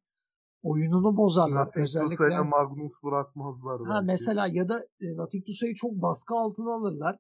Oyununu 0.63 1.17
bozarlar. 1.17 1.65
Natik 1.65 1.78
Özellikle 1.78 2.15
Tusa'yla 2.15 2.43
Magnus 2.43 2.91
bırakmazlar. 3.04 3.80
Ha 3.80 3.93
belki. 3.93 4.06
mesela 4.06 4.47
ya 4.51 4.69
da 4.69 4.80
e, 5.01 5.17
Natik 5.17 5.45
Tusa'yı 5.45 5.75
çok 5.75 5.91
baskı 5.91 6.36
altına 6.36 6.73
alırlar. 6.73 7.19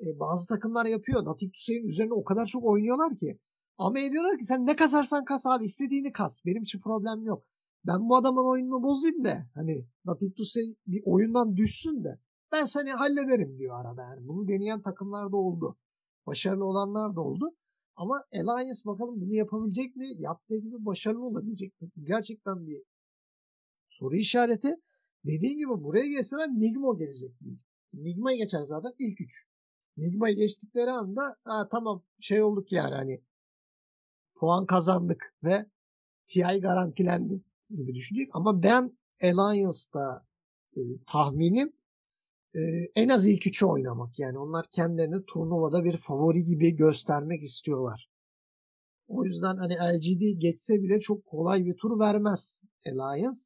E, 0.00 0.06
bazı 0.20 0.48
takımlar 0.48 0.86
yapıyor. 0.86 1.24
Natik 1.24 1.54
Tusa'nın 1.54 1.88
üzerine 1.88 2.14
o 2.14 2.24
kadar 2.24 2.46
çok 2.46 2.64
oynuyorlar 2.64 3.16
ki. 3.16 3.38
Ama 3.78 3.96
diyorlar 3.96 4.38
ki 4.38 4.44
sen 4.44 4.66
ne 4.66 4.76
kasarsan 4.76 5.24
kas 5.24 5.46
abi 5.46 5.64
istediğini 5.64 6.12
kas. 6.12 6.44
Benim 6.46 6.62
için 6.62 6.80
problem 6.80 7.24
yok. 7.24 7.44
Ben 7.86 8.08
bu 8.08 8.16
adamın 8.16 8.50
oyununu 8.50 8.82
bozayım 8.82 9.24
da 9.24 9.46
hani 9.54 9.86
Natik 10.04 10.36
Tusa 10.36 10.60
bir 10.86 11.02
oyundan 11.04 11.56
düşsün 11.56 12.04
de 12.04 12.20
ben 12.52 12.64
seni 12.64 12.90
hallederim 12.90 13.58
diyor 13.58 13.80
arada. 13.80 14.02
Yani 14.02 14.28
bunu 14.28 14.48
deneyen 14.48 14.82
takımlar 14.82 15.32
da 15.32 15.36
oldu. 15.36 15.78
Başarılı 16.26 16.64
olanlar 16.64 17.16
da 17.16 17.20
oldu. 17.20 17.56
Ama 17.96 18.24
Alliance 18.32 18.80
bakalım 18.86 19.20
bunu 19.20 19.34
yapabilecek 19.34 19.96
mi? 19.96 20.06
Yaptığı 20.18 20.56
gibi 20.56 20.84
başarılı 20.86 21.24
olabilecek 21.24 21.80
mi? 21.80 21.90
Gerçekten 22.02 22.66
bir 22.66 22.82
soru 23.88 24.16
işareti. 24.16 24.76
Dediğin 25.24 25.58
gibi 25.58 25.84
buraya 25.84 26.06
gelseler 26.06 26.48
Nigma 26.48 26.94
gelecek. 26.94 27.34
Nigma'yı 27.92 28.38
geçer 28.38 28.62
zaten 28.62 28.92
ilk 28.98 29.20
üç. 29.20 29.46
Nigma'yı 29.96 30.36
geçtikleri 30.36 30.90
anda 30.90 31.22
ha, 31.44 31.68
tamam 31.68 32.02
şey 32.20 32.42
olduk 32.42 32.72
yani 32.72 32.94
hani 32.94 33.22
puan 34.34 34.66
kazandık 34.66 35.34
ve 35.44 35.66
TI 36.26 36.60
garantilendi 36.60 37.44
gibi 37.76 37.94
düşünecek. 37.94 38.30
Ama 38.32 38.62
ben 38.62 38.98
Alliance'da 39.22 40.26
e, 40.76 40.80
tahminim 41.06 41.72
e, 42.54 42.60
en 42.94 43.08
az 43.08 43.26
ilk 43.26 43.46
üçü 43.46 43.66
oynamak. 43.66 44.18
Yani 44.18 44.38
onlar 44.38 44.66
kendilerini 44.70 45.24
turnuvada 45.26 45.84
bir 45.84 45.96
favori 45.96 46.44
gibi 46.44 46.76
göstermek 46.76 47.42
istiyorlar. 47.42 48.10
O 49.08 49.24
yüzden 49.24 49.56
hani 49.56 49.74
LGD 49.74 50.40
geçse 50.40 50.82
bile 50.82 51.00
çok 51.00 51.26
kolay 51.26 51.64
bir 51.64 51.76
tur 51.76 51.98
vermez 51.98 52.62
Alliance. 52.86 53.38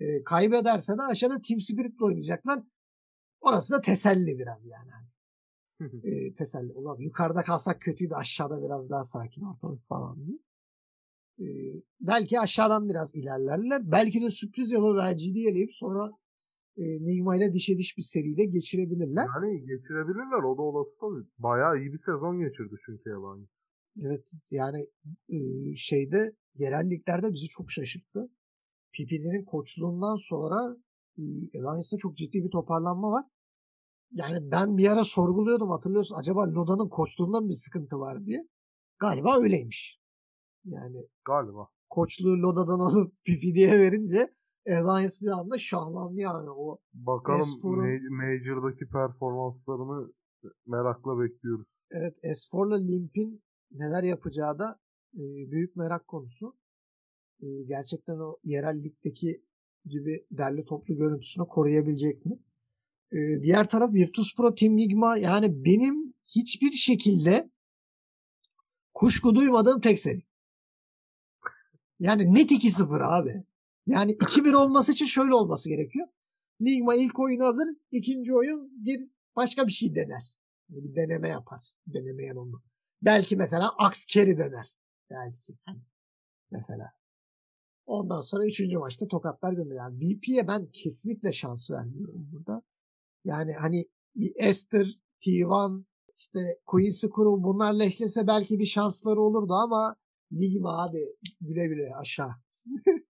E, 0.00 0.24
kaybederse 0.24 0.98
de 0.98 1.02
aşağıda 1.02 1.40
Team 1.48 1.60
Spirit'le 1.60 2.02
oynayacaklar. 2.02 2.62
Orası 3.40 3.74
da 3.74 3.80
teselli 3.80 4.38
biraz 4.38 4.66
yani. 4.66 4.90
Hani, 4.90 5.06
e, 6.04 6.34
teselli. 6.34 6.72
Ulan 6.72 6.96
yukarıda 6.98 7.42
kalsak 7.42 7.80
kötüydü 7.80 8.14
aşağıda 8.14 8.62
biraz 8.62 8.90
daha 8.90 9.04
sakin 9.04 9.42
ortalık 9.42 9.88
falan 9.88 10.26
diye. 10.26 10.38
E, 11.40 11.46
belki 12.00 12.40
aşağıdan 12.40 12.88
biraz 12.88 13.14
ilerlerler. 13.14 13.90
Belki 13.92 14.22
de 14.22 14.30
sürpriz 14.30 14.72
yapıp 14.72 14.96
LGD 14.96 15.36
eleyip 15.50 15.74
sonra 15.74 16.10
e, 16.76 16.82
Nigma 16.82 17.36
ile 17.36 17.52
dişe 17.52 17.78
diş 17.78 17.96
bir 17.96 18.02
seride 18.02 18.44
geçirebilirler. 18.44 19.26
Yani 19.34 19.60
geçirebilirler. 19.60 20.42
O 20.42 20.58
da 20.58 20.62
olası 20.62 20.90
tabii. 21.00 21.28
Bayağı 21.38 21.78
iyi 21.78 21.92
bir 21.92 21.98
sezon 21.98 22.38
geçirdi 22.38 22.74
çünkü 22.86 23.10
Alliance. 23.10 23.50
Evet 24.00 24.26
yani 24.50 24.86
e, 25.28 25.38
şeyde 25.76 26.36
yerel 26.54 26.90
liglerde 26.90 27.32
bizi 27.32 27.48
çok 27.48 27.70
şaşırttı. 27.70 28.30
PPD'nin 28.92 29.44
koçluğundan 29.44 30.16
sonra 30.16 30.76
e, 31.18 31.22
Alliance'da 31.58 31.98
çok 31.98 32.16
ciddi 32.16 32.44
bir 32.44 32.50
toparlanma 32.50 33.10
var. 33.10 33.24
Yani 34.12 34.50
ben 34.50 34.76
bir 34.76 34.88
ara 34.88 35.04
sorguluyordum 35.04 35.70
hatırlıyorsun. 35.70 36.14
Acaba 36.14 36.54
Loda'nın 36.54 36.88
koçluğundan 36.88 37.48
bir 37.48 37.54
sıkıntı 37.54 37.98
var 37.98 38.26
diye. 38.26 38.48
Galiba 38.98 39.40
öyleymiş. 39.40 40.01
Yani 40.64 41.08
Galiba. 41.24 41.68
koçluğu 41.88 42.42
Loda'dan 42.42 42.78
alıp 42.86 43.12
PPD'ye 43.24 43.78
verince 43.78 44.34
Alliance 44.66 45.14
bir 45.22 45.30
anda 45.30 45.58
şahlandı 45.58 46.20
yani. 46.20 46.50
O 46.50 46.78
Bakalım 46.94 47.46
Major'daki 48.10 48.88
performanslarını 48.88 50.12
merakla 50.66 51.20
bekliyoruz. 51.20 51.66
Evet 51.90 52.16
S4'la 52.24 52.76
Limp'in 52.76 53.42
neler 53.70 54.02
yapacağı 54.02 54.58
da 54.58 54.80
e, 55.14 55.20
büyük 55.50 55.76
merak 55.76 56.08
konusu. 56.08 56.56
E, 57.40 57.46
gerçekten 57.66 58.18
o 58.18 58.38
yerel 58.44 58.82
ligdeki 58.82 59.44
gibi 59.84 60.26
derli 60.30 60.64
toplu 60.64 60.96
görüntüsünü 60.96 61.46
koruyabilecek 61.46 62.26
mi? 62.26 62.38
E, 63.12 63.42
diğer 63.42 63.68
taraf 63.68 63.92
Virtus 63.92 64.36
Pro 64.36 64.54
Team 64.54 64.78
Ligma 64.78 65.16
yani 65.16 65.64
benim 65.64 66.14
hiçbir 66.36 66.70
şekilde 66.70 67.50
kuşku 68.94 69.34
duymadığım 69.34 69.80
tek 69.80 69.98
seri. 69.98 70.22
Yani 72.02 72.34
net 72.34 72.50
2-0 72.50 73.02
abi. 73.02 73.44
Yani 73.86 74.12
2-1 74.12 74.54
olması 74.54 74.92
için 74.92 75.06
şöyle 75.06 75.34
olması 75.34 75.68
gerekiyor. 75.68 76.08
Ligma 76.60 76.94
ilk 76.94 77.18
oyunu 77.20 77.44
alır, 77.44 77.68
ikinci 77.90 78.34
oyun 78.34 78.70
bir 78.84 79.10
başka 79.36 79.66
bir 79.66 79.72
şey 79.72 79.94
dener. 79.94 80.36
Yani 80.68 80.84
bir 80.84 80.96
deneme 80.96 81.28
yapar. 81.28 81.64
Deneme 81.86 82.24
yanılma. 82.24 82.62
Belki 83.02 83.36
mesela 83.36 83.70
Axe 83.78 84.06
Carry 84.08 84.38
dener. 84.38 84.66
Belki. 85.10 85.58
Mesela. 86.50 86.92
Ondan 87.86 88.20
sonra 88.20 88.46
üçüncü 88.46 88.78
maçta 88.78 89.08
tokatlar 89.08 89.52
gönderiyor. 89.52 89.84
Yani 89.84 89.98
VP'ye 89.98 90.48
ben 90.48 90.70
kesinlikle 90.72 91.32
şans 91.32 91.70
vermiyorum 91.70 92.28
burada. 92.32 92.62
Yani 93.24 93.52
hani 93.52 93.84
bir 94.14 94.32
Esther, 94.36 94.86
T1, 95.26 95.84
işte 96.16 96.40
Quincy 96.66 97.06
Kurul 97.06 97.42
bunlarla 97.42 97.84
eşleşse 97.84 98.26
belki 98.26 98.58
bir 98.58 98.66
şansları 98.66 99.20
olurdu 99.20 99.52
ama 99.52 99.96
Nigma 100.32 100.84
abi 100.84 101.16
güle 101.40 101.66
güle 101.66 101.94
aşağı. 102.00 102.32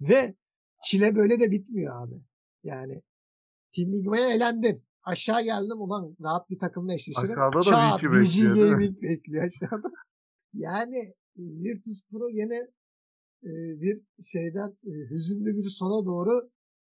Ve 0.00 0.34
çile 0.82 1.16
böyle 1.16 1.40
de 1.40 1.50
bitmiyor 1.50 2.02
abi. 2.02 2.14
Yani 2.62 3.02
Team 3.76 3.92
Nigma'ya 3.92 4.30
elendin. 4.30 4.84
Aşağı 5.02 5.42
geldim 5.42 5.80
ulan 5.80 6.16
rahat 6.22 6.50
bir 6.50 6.58
takımla 6.58 6.94
eşleşirim. 6.94 7.30
Aşağıda 7.30 7.58
da 7.58 7.62
Çat, 7.62 8.04
VG 8.04 8.12
bekliyor? 8.12 8.70
Gaming 8.70 8.96
bekliyor 9.02 9.44
aşağıda. 9.44 9.88
Yani 10.52 11.14
Virtus 11.36 12.08
Pro 12.10 12.28
yine 12.28 12.56
e, 13.42 13.50
bir 13.80 13.96
şeyden 14.32 14.70
e, 14.86 14.92
hüzünlü 15.10 15.56
bir 15.56 15.68
sona 15.68 16.06
doğru 16.06 16.50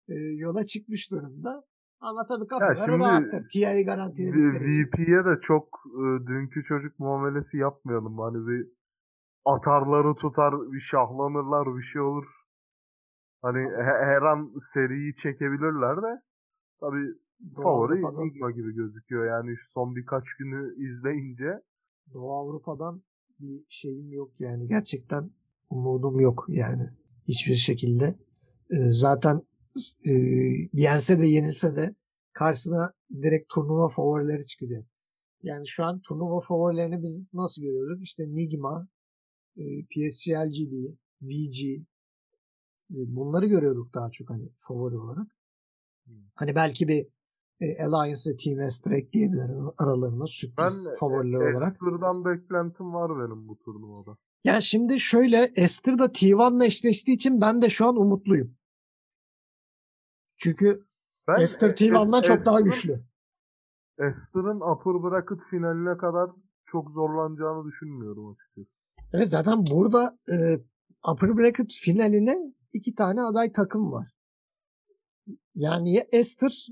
e, 0.09 0.15
yola 0.15 0.67
çıkmış 0.67 1.11
durumda. 1.11 1.65
Ama 2.01 2.27
tabii 2.27 2.47
kafaları 2.47 2.99
rahattır. 2.99 3.49
TI'yi 3.49 3.85
garantiledikleri 3.85 4.69
için. 4.69 4.85
VP'ye 4.85 5.25
de 5.25 5.41
çok 5.47 5.69
e, 5.87 6.27
dünkü 6.27 6.65
çocuk 6.69 6.99
muamelesi 6.99 7.57
yapmayalım. 7.57 8.19
Hani 8.19 8.47
bir 8.47 8.69
atarları 9.45 10.15
tutar, 10.15 10.73
bir 10.73 10.81
şahlanırlar, 10.81 11.77
bir 11.77 11.83
şey 11.83 12.03
olur. 12.03 12.25
Hani 13.43 13.59
he- 13.59 14.05
her 14.11 14.23
an 14.23 14.53
seriyi 14.75 15.15
çekebilirler 15.17 15.97
de 15.97 16.23
Doğu 17.57 17.63
favori 17.63 17.99
Enigma 17.99 18.51
gibi 18.51 18.75
gözüküyor. 18.75 19.27
Yani 19.27 19.57
şu 19.57 19.71
son 19.75 19.97
birkaç 19.97 20.25
günü 20.39 20.75
izleyince 20.89 21.63
Doğu 22.15 22.33
Avrupa'dan 22.33 23.03
bir 23.41 23.65
şeyim 23.69 24.13
yok 24.13 24.33
yani. 24.39 24.69
Gerçekten 24.69 25.31
umudum 25.71 26.21
yok 26.21 26.45
yani. 26.49 26.91
Hiçbir 27.29 27.55
şekilde. 27.55 28.05
E, 28.71 28.77
zaten 28.91 29.43
e, 30.07 30.13
yense 30.73 31.19
de 31.21 31.27
yenilse 31.27 31.77
de 31.77 31.95
karşısına 32.33 32.93
direkt 33.23 33.49
turnuva 33.55 33.89
favorileri 33.89 34.47
çıkacak. 34.47 34.85
Yani 35.43 35.69
şu 35.69 35.85
an 35.85 36.01
turnuva 36.01 36.41
favorilerini 36.41 37.03
biz 37.03 37.31
nasıl 37.35 37.63
görüyoruz? 37.63 38.03
İşte 38.03 38.23
Nigma, 38.29 38.89
e, 39.57 39.63
PSG 39.85 40.31
LGD, 40.31 40.95
VG 41.23 41.85
e, 42.91 42.99
bunları 43.17 43.47
görüyorduk 43.47 43.95
daha 43.95 44.11
çok 44.11 44.31
hani 44.31 44.49
favori 44.59 44.97
olarak. 44.97 45.27
Hani 46.35 46.55
belki 46.55 46.89
bir 46.89 47.07
e, 47.61 47.85
Alliance 47.85 48.31
ve 48.31 48.37
Team 48.37 48.71
S 48.71 48.97
ekleyebiliriz 48.97 49.71
aralarına 49.79 50.21
ben 50.21 50.27
sürpriz 50.27 50.91
favoriler 51.01 51.39
olarak. 51.39 51.73
Esther'dan 51.73 52.25
beklentim 52.25 52.95
var 52.95 53.11
benim 53.11 53.49
bu 53.49 53.59
turnuvada. 53.59 54.17
Ya 54.45 54.61
şimdi 54.61 55.01
şöyle 55.01 55.51
Esther 55.57 55.99
da 55.99 56.05
T1'la 56.05 56.65
eşleştiği 56.65 57.15
için 57.15 57.41
ben 57.41 57.63
de 57.63 57.71
şu 57.71 57.87
an 57.87 57.97
umutluyum. 57.97 58.57
Çünkü 60.37 60.87
Ben 61.29 61.41
Esther 61.41 61.71
e- 61.71 61.75
T1'dan 61.75 62.23
Es- 62.23 62.23
çok 62.23 62.47
daha 62.47 62.61
güçlü. 62.61 62.93
Esther'ın 63.99 64.61
upper 64.61 65.11
bracket 65.11 65.39
finaline 65.51 65.97
kadar 65.99 66.31
çok 66.67 66.91
zorlanacağını 66.91 67.69
düşünmüyorum 67.69 68.33
açıkçası. 68.33 68.84
Evet 69.15 69.31
zaten 69.31 69.67
burada 69.67 70.19
e, 70.33 70.37
upper 71.13 71.37
bracket 71.37 71.73
finaline 71.73 72.39
iki 72.73 72.95
tane 72.95 73.23
aday 73.23 73.53
takım 73.53 73.93
var. 73.93 74.07
Yani 75.55 75.93
ya 75.93 76.03
Esther 76.13 76.67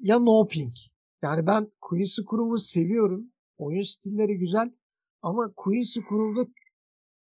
ya 0.00 0.18
No 0.18 0.46
Pink. 0.46 0.76
Yani 1.22 1.46
ben 1.46 1.72
Quincy 1.80 2.20
Crew'u 2.30 2.58
seviyorum. 2.58 3.32
Oyun 3.58 3.82
stilleri 3.82 4.38
güzel. 4.38 4.70
Ama 5.22 5.52
Quincy 5.56 6.00
Crew'da 6.00 6.50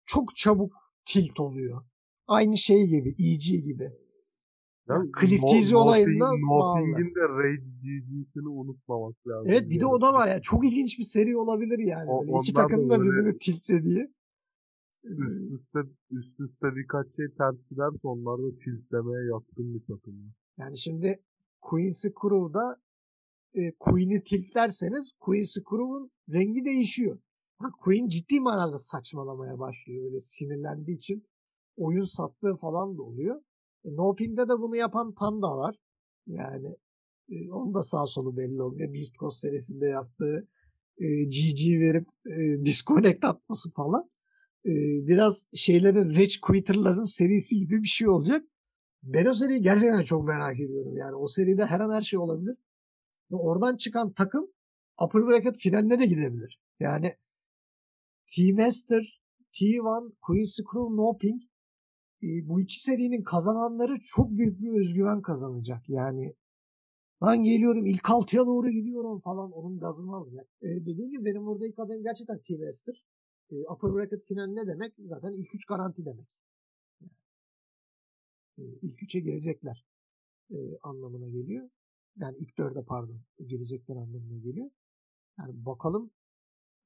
çok 0.07 0.37
çabuk 0.37 0.73
tilt 1.05 1.41
oluyor. 1.41 1.83
Aynı 2.27 2.59
şey 2.59 2.87
gibi, 2.87 3.09
EG 3.09 3.65
gibi. 3.65 3.91
Yani 4.89 5.11
Cliff 5.21 5.43
Teasy 5.43 5.77
olayında 5.77 6.25
Thing- 6.25 6.41
No 6.55 6.61
bağlı. 6.61 6.81
Thing'in 6.85 7.15
de 7.15 7.21
Rage 7.29 7.65
GG'sini 7.83 8.49
unutmamak 8.49 9.17
lazım. 9.27 9.47
Evet 9.51 9.71
bir 9.71 9.81
de 9.81 9.85
yani. 9.85 9.95
o 9.95 10.01
da 10.01 10.13
var 10.13 10.29
ya. 10.29 10.41
Çok 10.41 10.67
ilginç 10.67 10.99
bir 10.99 11.05
seri 11.05 11.37
olabilir 11.37 11.79
yani. 11.79 12.11
O- 12.11 12.21
Böyle 12.23 12.33
iki 12.39 12.53
takım 12.53 12.91
da 12.91 13.03
birbirini 13.03 13.39
tiltlediği. 13.39 14.15
Üst 15.05 15.53
üste, 15.53 15.79
üst 16.11 16.41
üste 16.41 16.77
birkaç 16.77 17.07
şey 17.17 17.27
ters 17.39 17.57
giderse 17.71 18.09
onlar 18.09 18.39
da 18.39 18.59
tiltlemeye 18.65 19.25
yatkın 19.33 19.75
bir 19.75 19.81
takım. 19.81 20.33
Yani 20.59 20.79
şimdi 20.79 21.23
Quincy 21.61 22.09
Crew'da 22.09 22.81
e, 23.55 23.73
Queen'i 23.79 24.23
tiltlerseniz 24.23 25.13
Quincy 25.21 25.61
Crew'un 25.71 26.11
rengi 26.33 26.65
değişiyor. 26.65 27.19
Queen 27.85 28.09
ciddi 28.09 28.41
manada 28.41 28.79
saçmalamaya 28.79 29.59
başlıyor. 29.59 30.05
Böyle 30.05 30.19
sinirlendiği 30.19 30.97
için 30.97 31.25
oyun 31.77 32.05
sattığı 32.05 32.57
falan 32.57 32.99
da 32.99 33.03
oluyor. 33.03 33.43
E, 33.85 33.97
no 33.97 34.15
Pink'te 34.15 34.49
de 34.49 34.59
bunu 34.59 34.77
yapan 34.77 35.15
Panda 35.15 35.57
var. 35.57 35.77
Yani 36.27 36.77
e, 37.29 37.53
onun 37.53 37.75
da 37.75 37.83
sağ 37.83 38.07
solu 38.07 38.37
belli 38.37 38.63
olmuyor. 38.63 38.95
Beast 38.95 39.15
Coast 39.15 39.41
serisinde 39.41 39.87
yaptığı 39.87 40.49
e, 40.99 41.07
GG 41.25 41.81
verip 41.81 42.09
e, 42.27 42.65
disconnect 42.65 43.25
atması 43.25 43.71
falan. 43.71 44.11
Biraz 44.65 45.47
şeylerin 45.55 46.11
Rage 46.15 46.41
Quitter'ların 46.43 47.05
serisi 47.05 47.57
gibi 47.57 47.83
bir 47.83 47.89
şey 47.89 48.09
olacak. 48.09 48.45
Ben 49.03 49.27
o 49.27 49.35
seriyi 49.35 49.63
gerçekten 49.63 50.03
çok 50.03 50.29
merak 50.29 50.61
ediyorum. 50.61 50.97
Yani 50.97 51.15
o 51.15 51.27
seride 51.27 51.67
her 51.67 51.81
an 51.81 51.95
her 51.95 52.03
şey 52.03 52.19
olabilir. 52.19 52.57
Ve 53.31 53.37
oradan 53.37 53.77
çıkan 53.77 54.13
takım 54.13 54.51
Upper 55.03 55.27
Bracket 55.27 55.59
finaline 55.59 55.99
de 55.99 56.07
gidebilir. 56.07 56.61
Yani 56.81 57.15
T-Master, 58.27 59.21
T1, 59.53 60.13
Queen's 60.21 60.57
Crew, 60.57 60.97
No 60.97 61.19
Pink 61.19 61.43
e, 62.23 62.29
bu 62.49 62.61
iki 62.61 62.81
serinin 62.83 63.23
kazananları 63.23 63.99
çok 64.01 64.31
büyük 64.31 64.61
bir 64.61 64.81
özgüven 64.81 65.23
kazanacak. 65.23 65.89
Yani 65.89 66.35
ben 67.23 67.43
geliyorum 67.43 67.87
ilk 67.87 68.11
altıya 68.11 68.47
doğru 68.47 68.71
gidiyorum 68.71 69.19
falan 69.19 69.53
onun 69.53 69.79
gazını 69.79 70.17
alacak. 70.17 70.49
E, 70.63 70.69
dediğim 70.69 71.11
gibi 71.11 71.25
benim 71.25 71.47
burada 71.47 71.67
ilk 71.67 71.77
gerçekten 72.05 72.39
T-Master. 72.39 73.05
E, 73.53 73.57
upper 73.73 73.95
Bracket 73.95 74.27
final 74.27 74.47
ne 74.47 74.67
demek? 74.67 74.95
Zaten 74.99 75.33
ilk 75.33 75.55
üç 75.55 75.67
garanti 75.67 76.05
demek. 76.05 76.29
E, 78.59 78.63
ilk 78.83 79.03
üçe 79.03 79.21
girecekler 79.21 79.87
e, 80.51 80.57
anlamına 80.83 81.29
geliyor. 81.29 81.71
Yani 82.17 82.37
ilk 82.39 82.59
dörde 82.59 82.85
pardon 82.85 83.21
girecekler 83.49 83.97
anlamına 83.97 84.39
geliyor. 84.39 84.71
Yani 85.39 85.65
bakalım 85.67 86.11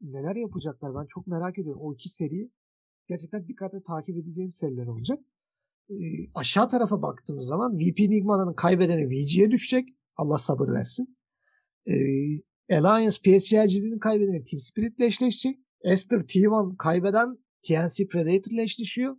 neler 0.00 0.36
yapacaklar. 0.36 0.94
Ben 0.94 1.06
çok 1.06 1.26
merak 1.26 1.58
ediyorum. 1.58 1.82
O 1.82 1.94
iki 1.94 2.08
seri 2.08 2.50
gerçekten 3.08 3.48
dikkatle 3.48 3.82
takip 3.82 4.16
edeceğim 4.16 4.52
seriler 4.52 4.86
olacak. 4.86 5.18
E, 5.90 5.94
aşağı 6.34 6.68
tarafa 6.68 7.02
baktığımız 7.02 7.46
zaman 7.46 7.78
VP 7.78 7.98
Nigma'nın 7.98 8.54
kaybedeni 8.54 9.08
VG'ye 9.08 9.50
düşecek. 9.50 9.88
Allah 10.16 10.38
sabır 10.38 10.68
versin. 10.68 11.16
E, 11.88 11.94
Alliance 12.70 13.16
PSG'nin 13.24 13.98
kaybedeni 13.98 14.44
Team 14.44 14.60
Spirit 14.60 14.98
ile 14.98 15.06
eşleşecek. 15.06 15.63
Esther 15.84 16.20
T1 16.20 16.76
kaybeden 16.76 17.38
TNC 17.62 18.06
Predator 18.06 18.50
ile 18.52 18.62
eşleşiyor. 18.62 19.16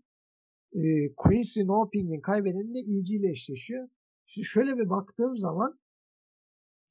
E, 0.73 1.13
Quincy 1.17 1.61
No 1.61 1.89
Pink'in 1.89 2.21
kaybedeni 2.21 2.73
de 2.73 2.79
EG 2.79 3.09
ile 3.11 3.31
eşleşiyor. 3.31 3.89
Şimdi 4.25 4.47
şöyle 4.47 4.77
bir 4.77 4.89
baktığım 4.89 5.37
zaman 5.37 5.79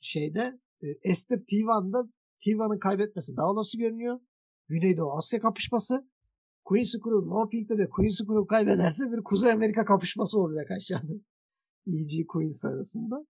şeyde 0.00 0.60
e, 0.82 0.86
Esther 1.02 1.38
T1'da 1.38 2.10
T1'ın 2.40 2.78
kaybetmesi 2.78 3.36
daha 3.36 3.50
olası 3.50 3.78
görünüyor. 3.78 4.20
Güneydoğu 4.68 5.12
Asya 5.12 5.40
kapışması. 5.40 6.08
Quincy 6.64 6.96
Crew 6.96 7.28
No 7.28 7.48
Pink'te 7.48 7.78
de 7.78 7.88
Quincy 7.88 8.24
Crew 8.24 8.46
kaybederse 8.48 9.12
bir 9.12 9.24
Kuzey 9.24 9.52
Amerika 9.52 9.84
kapışması 9.84 10.38
olacak 10.38 10.70
aşağıda. 10.70 11.12
EG 11.86 12.26
Queens 12.28 12.64
arasında. 12.64 13.26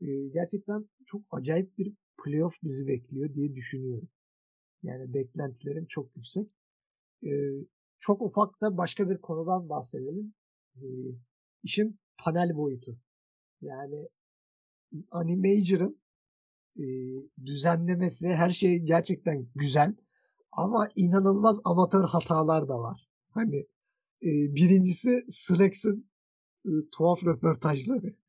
E, 0.00 0.06
gerçekten 0.32 0.88
çok 1.06 1.22
acayip 1.30 1.78
bir 1.78 1.94
playoff 2.24 2.54
bizi 2.62 2.86
bekliyor 2.86 3.34
diye 3.34 3.54
düşünüyorum. 3.54 4.08
Yani 4.86 5.14
beklentilerim 5.14 5.86
çok 5.86 6.16
yüksek. 6.16 6.48
E, 7.24 7.30
çok 7.98 8.22
ufak 8.22 8.60
da 8.60 8.76
başka 8.76 9.10
bir 9.10 9.20
konudan 9.20 9.68
bahsedelim. 9.68 10.34
E, 10.76 10.84
işin 11.62 12.00
panel 12.18 12.56
boyutu. 12.56 12.98
Yani 13.60 14.08
Animajor'ın 15.10 16.00
e, 16.76 16.84
düzenlemesi 17.44 18.28
her 18.28 18.50
şey 18.50 18.78
gerçekten 18.78 19.48
güzel 19.54 19.94
ama 20.52 20.88
inanılmaz 20.96 21.60
amatör 21.64 22.04
hatalar 22.04 22.68
da 22.68 22.78
var. 22.78 23.08
Hani 23.30 23.56
e, 24.22 24.30
birincisi 24.54 25.24
Slex'in 25.28 26.10
e, 26.66 26.70
tuhaf 26.92 27.24
röportajları. 27.24 28.16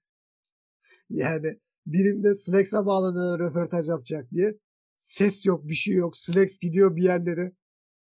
Yani 1.10 1.60
birinde 1.86 2.36
Slex'e 2.36 2.86
bağlanıyor 2.86 3.40
röportaj 3.40 3.90
yapacak 3.90 4.32
diye. 4.32 4.58
Ses 4.98 5.46
yok 5.46 5.68
bir 5.68 5.74
şey 5.74 5.96
yok. 5.96 6.18
Slex 6.18 6.60
gidiyor 6.60 6.96
bir 6.96 7.04
yerlere. 7.04 7.52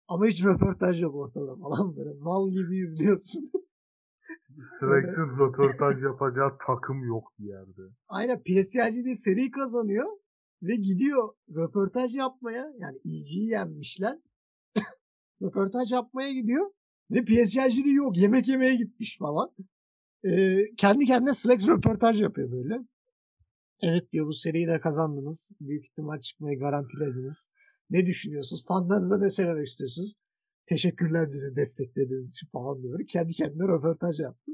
Ama 0.08 0.26
hiç 0.26 0.44
röportaj 0.44 1.02
yok 1.02 1.14
ortada 1.14 1.56
falan 1.56 1.96
böyle. 1.96 2.10
Mal 2.18 2.50
gibi 2.50 2.76
izliyorsun. 2.76 3.44
Slex'in 4.80 5.38
röportaj 5.38 6.02
yapacağı 6.02 6.58
takım 6.66 7.04
yok 7.04 7.32
bir 7.38 7.48
yerde. 7.48 7.82
Aynen 8.08 8.42
PSG'de 8.42 9.14
seri 9.14 9.50
kazanıyor 9.50 10.06
ve 10.62 10.76
gidiyor 10.76 11.34
röportaj 11.54 12.14
yapmaya. 12.14 12.72
Yani 12.78 12.96
EG'yi 12.96 13.46
yenmişler. 13.46 14.18
röportaj 15.42 15.92
yapmaya 15.92 16.32
gidiyor 16.32 16.70
ve 17.10 17.24
PSG'de 17.24 17.90
yok. 17.90 18.16
Yemek 18.16 18.48
yemeye 18.48 18.76
gitmiş 18.76 19.18
falan. 19.18 19.50
Ee, 20.24 20.64
kendi 20.76 21.06
kendine 21.06 21.34
Slex 21.34 21.68
röportaj 21.68 22.20
yapıyor 22.20 22.52
böyle. 22.52 22.78
Evet 23.82 24.12
diyor 24.12 24.26
bu 24.26 24.32
seriyi 24.32 24.68
de 24.68 24.80
kazandınız. 24.80 25.52
Büyük 25.60 25.84
ihtimal 25.84 26.20
çıkmayı 26.20 26.58
garantilediniz. 26.58 27.50
Ne 27.90 28.06
düşünüyorsunuz? 28.06 28.64
Fanlarınıza 28.68 29.18
ne 29.18 29.30
söylemek 29.30 29.66
istiyorsunuz? 29.66 30.16
Teşekkürler 30.66 31.32
bizi 31.32 31.56
desteklediğiniz 31.56 32.30
için 32.30 32.48
falan 32.52 32.82
diyor. 32.82 32.98
Kendi 33.08 33.32
kendine 33.32 33.68
röportaj 33.68 34.20
yaptı. 34.20 34.52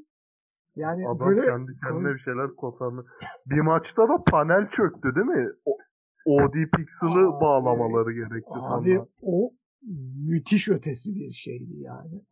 Yani 0.77 1.09
Adam 1.09 1.27
böyle 1.27 1.41
kendi 1.41 1.73
kendine 1.85 2.15
bir 2.15 2.19
şeyler 2.19 2.57
kotardı. 2.57 3.07
Bir 3.47 3.61
maçta 3.61 4.03
da 4.03 4.25
panel 4.31 4.71
çöktü 4.77 5.15
değil 5.15 5.27
mi? 5.27 5.49
O, 5.65 5.79
OD 6.27 6.55
Pixel'ı 6.77 7.29
Abi, 7.29 7.41
bağlamaları 7.41 8.13
gerekti 8.13 8.51
Abi 8.55 8.95
sonra. 8.97 9.09
o 9.23 9.51
müthiş 10.29 10.69
ötesi 10.69 11.15
bir 11.15 11.31
şeydi 11.31 11.73
yani. 11.77 12.25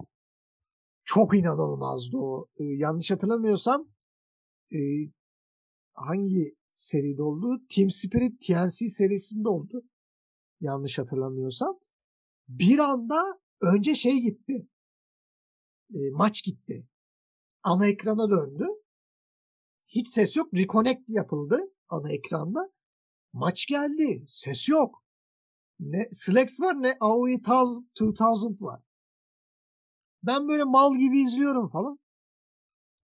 Çok 1.05 1.38
inanılmazdı 1.38 2.16
o. 2.16 2.46
Ee, 2.61 2.64
yanlış 2.64 3.11
hatırlamıyorsam 3.11 3.88
e, 4.72 4.79
hangi 5.94 6.55
seride 6.72 7.22
oldu? 7.22 7.66
Team 7.68 7.90
Spirit 7.90 8.40
TNC 8.40 8.88
serisinde 8.88 9.48
oldu. 9.48 9.83
Yanlış 10.61 10.98
hatırlamıyorsam. 10.98 11.78
Bir 12.48 12.78
anda 12.78 13.40
önce 13.61 13.94
şey 13.94 14.20
gitti. 14.20 14.68
E, 15.94 15.98
maç 16.12 16.44
gitti. 16.44 16.88
Ana 17.62 17.87
ekrana 17.87 18.30
döndü. 18.30 18.66
Hiç 19.88 20.09
ses 20.09 20.37
yok. 20.37 20.54
Reconnect 20.54 21.00
yapıldı 21.09 21.61
ana 21.88 22.12
ekranda. 22.12 22.72
Maç 23.33 23.66
geldi. 23.66 24.24
Ses 24.28 24.68
yok. 24.68 25.04
Ne 25.80 26.09
Slex 26.11 26.61
var 26.61 26.83
ne 26.83 26.96
AOE 27.00 27.33
2000 27.33 28.61
var. 28.61 28.83
Ben 30.22 30.48
böyle 30.48 30.64
mal 30.64 30.96
gibi 30.98 31.20
izliyorum 31.20 31.68
falan. 31.68 31.98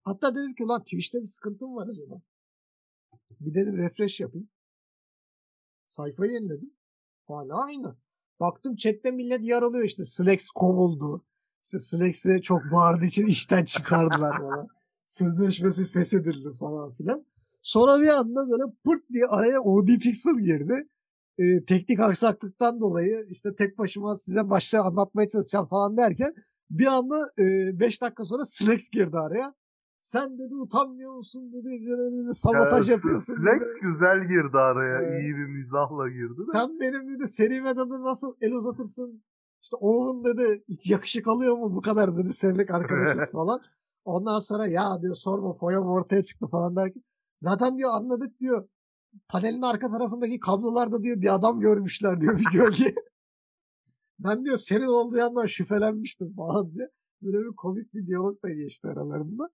Hatta 0.05 0.35
dedim 0.35 0.55
ki 0.55 0.63
lan 0.65 0.83
Twitch'te 0.83 1.21
bir 1.21 1.27
sıkıntım 1.27 1.77
var 1.77 1.89
acaba. 1.89 2.23
Bir 3.41 3.55
dedim 3.55 3.77
refresh 3.77 4.21
yapayım. 4.21 4.49
Sayfayı 5.87 6.33
yeniledim. 6.33 6.71
Hala 7.29 7.65
aynı. 7.65 7.97
Baktım 8.41 8.77
chatte 8.77 9.11
millet 9.11 9.45
yaralıyor 9.45 9.85
işte. 9.85 10.05
Slex 10.05 10.51
kovuldu. 10.51 11.25
İşte 11.63 11.79
Slex'e 11.79 12.43
çok 12.43 12.61
bağırdığı 12.73 13.05
için 13.05 13.27
işten 13.27 13.65
çıkardılar 13.65 14.39
falan. 14.41 14.69
Sözleşmesi 15.05 15.87
feshedildi 15.87 16.53
falan 16.59 16.93
filan. 16.93 17.27
Sonra 17.63 18.01
bir 18.01 18.09
anda 18.09 18.51
böyle 18.51 18.63
pırt 18.85 19.11
diye 19.13 19.27
araya 19.27 19.61
OD 19.61 19.87
Pixel 19.87 20.39
girdi. 20.39 20.89
Ee, 21.39 21.65
teknik 21.65 22.01
aksaklıktan 22.01 22.81
dolayı 22.81 23.27
işte 23.31 23.55
tek 23.55 23.79
başıma 23.79 24.17
size 24.17 24.51
başta 24.51 24.83
anlatmaya 24.83 25.29
çalışacağım 25.29 25.69
falan 25.69 25.97
derken 25.97 26.35
bir 26.71 26.87
anda 26.87 27.17
5 27.39 28.03
dakika 28.03 28.25
sonra 28.25 28.45
Slex 28.45 28.91
girdi 28.91 29.19
araya. 29.19 29.55
Sen 30.07 30.39
dedi 30.39 30.55
utanmıyor 30.55 31.15
musun 31.15 31.53
dedi. 31.53 31.69
Dedi 32.23 32.35
sabotaj 32.35 32.89
Ya, 32.89 32.95
yapıyorsun 32.95 33.37
dedi. 33.37 33.65
güzel 33.83 34.29
girdi 34.29 34.59
araya. 34.59 35.03
Ee, 35.03 35.21
iyi 35.21 35.37
bir 35.37 35.47
mizahla 35.47 36.09
girdi 36.09 36.39
de. 36.39 36.53
Sen 36.53 36.81
benim 36.81 37.15
dedi 37.15 37.27
seri 37.29 37.61
medada 37.63 38.03
nasıl 38.03 38.37
el 38.41 38.53
uzatırsın? 38.53 39.25
İşte 39.63 39.77
Owen 39.77 40.25
dedi 40.25 40.65
hiç 40.69 40.91
yakışık 40.91 41.29
alıyor 41.29 41.57
mu 41.57 41.75
bu 41.77 41.81
kadar 41.81 42.17
dedi 42.17 42.29
senelik 42.29 42.71
arkadaşız 42.71 43.33
falan. 43.33 43.61
Ondan 44.05 44.41
sonra 44.41 44.67
ya 44.67 45.03
diyor 45.03 45.15
sorma 45.15 45.53
foyam 45.53 45.87
ortaya 45.87 46.23
çıktı 46.23 46.47
falan 46.47 46.77
derken. 46.77 47.03
Zaten 47.37 47.79
diyor 47.79 47.91
anladık 47.91 48.41
diyor. 48.41 48.69
Panelin 49.29 49.63
arka 49.63 49.89
tarafındaki 49.89 50.41
kablolarda 50.41 51.03
diyor 51.03 51.21
bir 51.21 51.35
adam 51.35 51.61
görmüşler 51.61 52.21
diyor 52.21 52.39
bir 52.39 52.59
gölge. 52.59 52.95
ben 54.19 54.45
diyor 54.45 54.57
senin 54.57 54.87
olduğu 54.87 55.17
yandan 55.17 55.47
şüphelenmiştim 55.47 56.35
falan 56.37 56.75
diye. 56.75 56.91
Böyle 57.23 57.39
bir 57.39 57.57
komik 57.57 57.95
bir 57.95 58.07
diyalog 58.07 58.43
da 58.43 58.49
geçti 58.51 58.89
aralarında. 58.89 59.49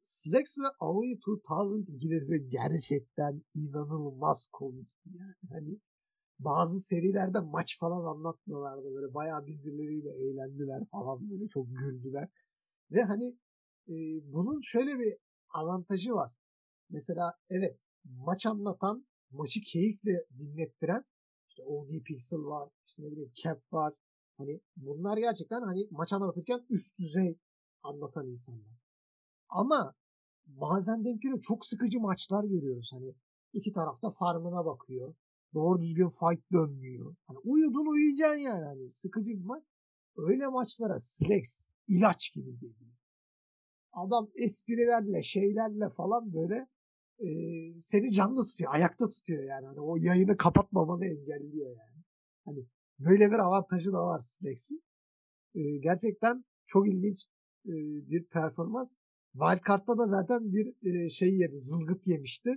Slex 0.00 0.58
ve 0.58 0.68
Aoi 0.80 1.12
2000 1.12 1.96
ikilisi 1.96 2.48
gerçekten 2.48 3.42
inanılmaz 3.54 4.46
komik. 4.52 4.88
Yani 5.06 5.34
hani 5.50 5.80
bazı 6.38 6.80
serilerde 6.80 7.40
maç 7.40 7.78
falan 7.78 8.04
anlatmıyorlardı. 8.04 8.94
Böyle 8.94 9.14
bayağı 9.14 9.46
birbirleriyle 9.46 10.10
eğlendiler 10.10 10.86
falan 10.90 11.30
böyle 11.30 11.48
çok 11.48 11.66
güldüler. 11.68 12.28
Ve 12.90 13.02
hani 13.02 13.38
e, 13.88 13.94
bunun 14.32 14.60
şöyle 14.60 14.98
bir 14.98 15.16
avantajı 15.50 16.12
var. 16.12 16.32
Mesela 16.90 17.34
evet 17.48 17.78
maç 18.04 18.46
anlatan, 18.46 19.06
maçı 19.30 19.60
keyifle 19.60 20.26
dinlettiren 20.38 21.04
işte 21.48 21.62
OD 21.64 21.88
Pixel 22.04 22.38
var, 22.38 22.70
işte 22.86 23.02
ne 23.02 23.10
bileyim 23.10 23.32
Cap 23.34 23.72
var. 23.72 23.94
Hani 24.36 24.60
bunlar 24.76 25.18
gerçekten 25.18 25.62
hani 25.62 25.88
maç 25.90 26.12
anlatırken 26.12 26.66
üst 26.70 26.98
düzey 26.98 27.38
anlatan 27.82 28.26
insanlar. 28.26 28.81
Ama 29.52 29.94
bazen 30.46 31.04
denk 31.04 31.22
geliyor 31.22 31.40
çok 31.40 31.64
sıkıcı 31.64 32.00
maçlar 32.00 32.44
görüyoruz. 32.44 32.90
Hani 32.92 33.14
iki 33.52 33.72
tarafta 33.72 34.10
farmına 34.10 34.64
bakıyor. 34.64 35.14
Doğru 35.54 35.80
düzgün 35.80 36.08
fight 36.08 36.52
dönmüyor. 36.52 37.14
Hani 37.26 37.38
uyudun 37.38 37.86
uyuyacaksın 37.86 38.38
yani. 38.38 38.64
Hani 38.64 38.90
sıkıcı 38.90 39.30
bir 39.30 39.44
maç. 39.44 39.64
Öyle 40.16 40.46
maçlara 40.46 40.98
Slex 40.98 41.66
ilaç 41.88 42.32
gibi 42.34 42.58
geliyor. 42.58 42.92
Adam 43.92 44.30
esprilerle 44.34 45.22
şeylerle 45.22 45.90
falan 45.90 46.34
böyle 46.34 46.68
e, 47.18 47.28
seni 47.80 48.10
canlı 48.10 48.44
tutuyor. 48.44 48.74
Ayakta 48.74 49.08
tutuyor 49.08 49.42
yani. 49.42 49.66
Hani 49.66 49.80
o 49.80 49.96
yayını 49.96 50.36
kapatmamanı 50.36 51.06
engelliyor 51.06 51.70
yani. 51.70 52.04
Hani 52.44 52.66
böyle 52.98 53.30
bir 53.30 53.38
avantajı 53.38 53.92
da 53.92 54.02
var 54.02 54.20
Slex'in. 54.20 54.82
E, 55.54 55.60
gerçekten 55.78 56.44
çok 56.66 56.88
ilginç 56.88 57.26
e, 57.66 57.72
bir 58.10 58.24
performans. 58.24 58.94
Wildcard'da 59.32 59.98
da 59.98 60.06
zaten 60.06 60.52
bir 60.52 60.74
e, 60.82 61.08
şey 61.08 61.36
yedi. 61.36 61.56
Zılgıt 61.56 62.06
yemişti. 62.06 62.50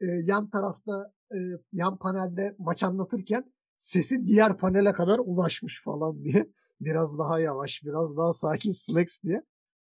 E, 0.00 0.06
yan 0.06 0.50
tarafta 0.50 1.12
e, 1.32 1.38
yan 1.72 1.98
panelde 1.98 2.56
maç 2.58 2.82
anlatırken 2.82 3.52
sesi 3.76 4.26
diğer 4.26 4.56
panele 4.56 4.92
kadar 4.92 5.18
ulaşmış 5.18 5.82
falan 5.84 6.24
diye. 6.24 6.50
Biraz 6.80 7.18
daha 7.18 7.40
yavaş, 7.40 7.82
biraz 7.84 8.16
daha 8.16 8.32
sakin 8.32 8.72
Slex 8.72 9.22
diye 9.22 9.42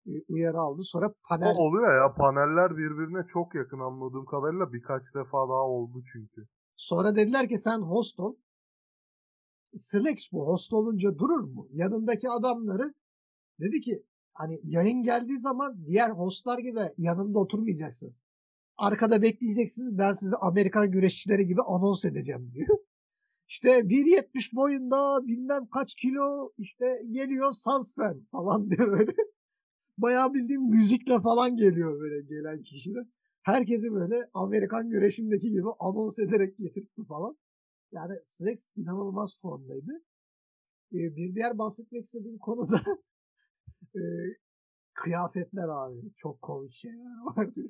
e, 0.07 0.11
uyarı 0.29 0.57
aldı. 0.57 0.83
Sonra 0.83 1.13
panel... 1.29 1.55
O 1.55 1.61
oluyor 1.63 2.03
ya 2.03 2.13
paneller 2.13 2.77
birbirine 2.77 3.27
çok 3.33 3.55
yakın 3.55 3.79
anladığım 3.79 4.25
kadarıyla 4.25 4.73
birkaç 4.73 5.01
defa 5.15 5.37
daha 5.37 5.63
oldu 5.63 6.03
çünkü. 6.13 6.47
Sonra 6.75 7.15
dediler 7.15 7.49
ki 7.49 7.57
sen 7.57 7.79
host 7.79 8.19
ol. 8.19 8.35
Slex 9.73 10.31
bu 10.31 10.47
host 10.47 10.73
olunca 10.73 11.17
durur 11.17 11.43
mu? 11.43 11.67
Yanındaki 11.71 12.29
adamları 12.29 12.93
dedi 13.59 13.81
ki 13.81 14.03
hani 14.37 14.61
yayın 14.63 15.03
geldiği 15.03 15.37
zaman 15.37 15.85
diğer 15.87 16.09
hostlar 16.09 16.59
gibi 16.59 16.79
yanımda 16.97 17.39
oturmayacaksınız. 17.39 18.21
Arkada 18.77 19.21
bekleyeceksiniz. 19.21 19.97
Ben 19.97 20.11
sizi 20.11 20.35
Amerikan 20.35 20.91
güreşçileri 20.91 21.47
gibi 21.47 21.61
anons 21.61 22.05
edeceğim 22.05 22.51
diyor. 22.53 22.67
İşte 23.47 23.69
1.70 23.69 24.55
boyunda 24.55 25.27
bilmem 25.27 25.67
kaç 25.73 25.95
kilo 25.95 26.51
işte 26.57 26.85
geliyor 27.11 27.51
Sansfen 27.51 28.25
falan 28.31 28.71
diyor 28.71 28.99
böyle. 28.99 29.11
Bayağı 29.97 30.33
bildiğim 30.33 30.69
müzikle 30.69 31.21
falan 31.21 31.55
geliyor 31.55 31.99
böyle 31.99 32.21
gelen 32.21 32.63
kişiler. 32.63 33.05
Herkesi 33.41 33.91
böyle 33.91 34.29
Amerikan 34.33 34.89
güreşindeki 34.89 35.51
gibi 35.51 35.67
anons 35.79 36.19
ederek 36.19 36.57
getirtti 36.57 37.01
falan. 37.07 37.37
Yani 37.91 38.13
Slex 38.23 38.67
inanılmaz 38.75 39.41
formdaydı. 39.41 39.91
Ee, 40.93 41.15
bir 41.15 41.35
diğer 41.35 41.57
bahsetmek 41.57 42.03
istediğim 42.03 42.37
konu 42.37 42.61
da 42.71 42.81
e, 43.95 44.03
kıyafetler 44.93 45.69
abi. 45.69 46.13
Çok 46.17 46.41
komik 46.41 46.73
şeyler 46.73 47.25
vardı. 47.37 47.61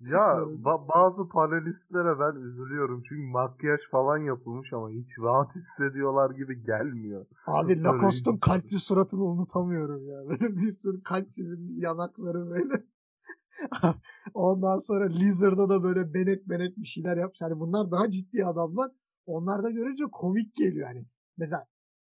Ya 0.00 0.20
ba- 0.64 0.88
bazı 0.88 1.28
panelistlere 1.28 2.18
ben 2.20 2.40
üzülüyorum 2.40 3.02
çünkü 3.08 3.22
makyaj 3.22 3.80
falan 3.90 4.18
yapılmış 4.18 4.72
ama 4.72 4.90
hiç 4.90 5.08
rahat 5.18 5.50
hissediyorlar 5.54 6.30
gibi 6.30 6.64
gelmiyor. 6.64 7.26
Abi 7.46 7.82
Lacoste'un 7.82 8.36
kalpli 8.36 8.78
suratını 8.78 9.24
unutamıyorum 9.24 10.08
ya. 10.08 10.28
Böyle 10.28 10.56
bir 10.56 10.72
sürü 10.72 11.02
kalp 11.02 11.32
çizilmiş 11.32 11.82
yanakları 11.82 12.50
böyle. 12.50 12.84
Ondan 14.34 14.78
sonra 14.78 15.06
Lizard'da 15.06 15.68
da 15.68 15.82
böyle 15.82 16.14
benek 16.14 16.48
benek 16.48 16.76
bir 16.76 16.86
şeyler 16.86 17.16
yapmış. 17.16 17.42
Hani 17.42 17.60
bunlar 17.60 17.90
daha 17.90 18.10
ciddi 18.10 18.44
adamlar. 18.44 18.90
Onlar 19.26 19.62
da 19.62 19.70
görünce 19.70 20.04
komik 20.12 20.54
geliyor 20.54 20.86
hani. 20.86 21.06
Mesela 21.36 21.66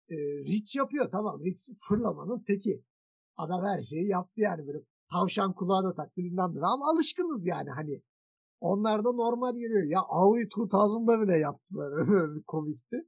e, 0.10 0.16
Rich 0.44 0.76
yapıyor 0.76 1.10
tamam. 1.12 1.40
Rich 1.44 1.62
fırlamanın 1.80 2.44
teki. 2.48 2.84
Adam 3.38 3.64
her 3.66 3.82
şeyi 3.82 4.08
yaptı 4.08 4.42
yani 4.42 4.68
böyle 4.68 4.80
tavşan 5.12 5.54
kulağı 5.54 5.84
da 5.84 5.94
taktı 5.94 6.22
bilmem 6.22 6.52
ne. 6.56 6.66
Ama 6.66 6.92
alışkınız 6.92 7.48
yani 7.48 7.70
hani. 7.70 8.02
Onlar 8.60 9.04
da 9.04 9.12
normal 9.12 9.54
geliyor. 9.54 9.84
Ya 9.84 10.00
Aoi 10.02 10.44
2000'da 10.44 11.22
bile 11.22 11.38
yaptılar. 11.38 11.94
Komikti. 12.48 13.08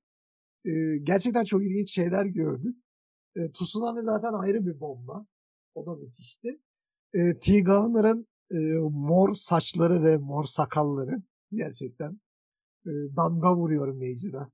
E, 0.66 0.72
gerçekten 1.04 1.44
çok 1.44 1.64
ilginç 1.64 1.94
şeyler 1.94 2.26
gördük. 2.26 2.76
E, 3.36 3.52
Tsunami 3.52 4.02
zaten 4.02 4.34
ayrı 4.34 4.66
bir 4.66 4.80
bomba. 4.80 5.26
O 5.76 5.86
da 5.86 5.96
müthişti. 5.96 6.62
E, 7.14 7.40
T. 7.40 7.62
Gowner'ın 7.62 8.28
e, 8.52 8.58
mor 8.92 9.34
saçları 9.34 10.04
ve 10.04 10.18
mor 10.18 10.44
sakalları 10.44 11.22
gerçekten 11.52 12.20
e, 12.86 12.92
damga 13.18 13.58
vuruyor 13.58 13.88
Major'a. 13.88 14.52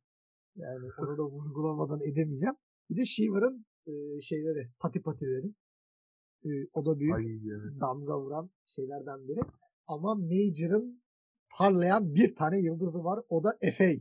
Yani 0.56 0.86
onu 1.00 1.18
da 1.18 1.24
vurgulamadan 1.24 2.00
edemeyeceğim. 2.02 2.56
Bir 2.90 2.98
de 2.98 3.06
Shiver'ın 3.06 3.66
e, 3.88 4.22
şeyleri, 4.22 4.72
pati 4.80 5.02
patileri. 5.02 5.54
E, 6.45 6.49
o 6.73 6.86
da 6.86 6.99
büyük 6.99 7.15
Ay 7.15 7.25
evet. 7.25 7.82
damga 7.82 8.19
vuran 8.19 8.49
şeylerden 8.65 9.27
biri. 9.27 9.39
Ama 9.88 10.15
Major'ın 10.15 11.01
parlayan 11.58 12.15
bir 12.15 12.36
tane 12.36 12.60
yıldızı 12.60 13.04
var. 13.04 13.19
O 13.30 13.43
da 13.43 13.51
FA. 13.77 13.91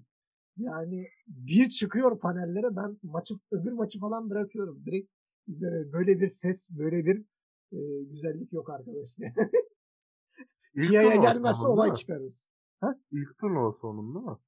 Yani 0.57 1.07
bir 1.27 1.69
çıkıyor 1.69 2.21
panellere 2.21 2.77
ben 2.77 2.99
maçı 3.03 3.35
öbür 3.51 3.73
maçı 3.73 3.99
falan 3.99 4.31
bırakıyorum. 4.31 4.83
Direkt 4.87 5.11
izleme. 5.47 5.93
Böyle 5.93 6.21
bir 6.21 6.27
ses, 6.27 6.71
böyle 6.79 7.05
bir 7.05 7.25
e, 7.73 7.79
güzellik 8.11 8.53
yok 8.53 8.71
arkadaş. 8.71 9.11
İlk 10.75 10.89
Tia'ya 10.89 11.17
gelmezse 11.17 11.69
olay 11.69 11.93
çıkarız. 11.93 12.51
İlk 13.11 13.39
turnuva 13.39 13.73
sonunda 13.81 14.19
mı? 14.19 14.41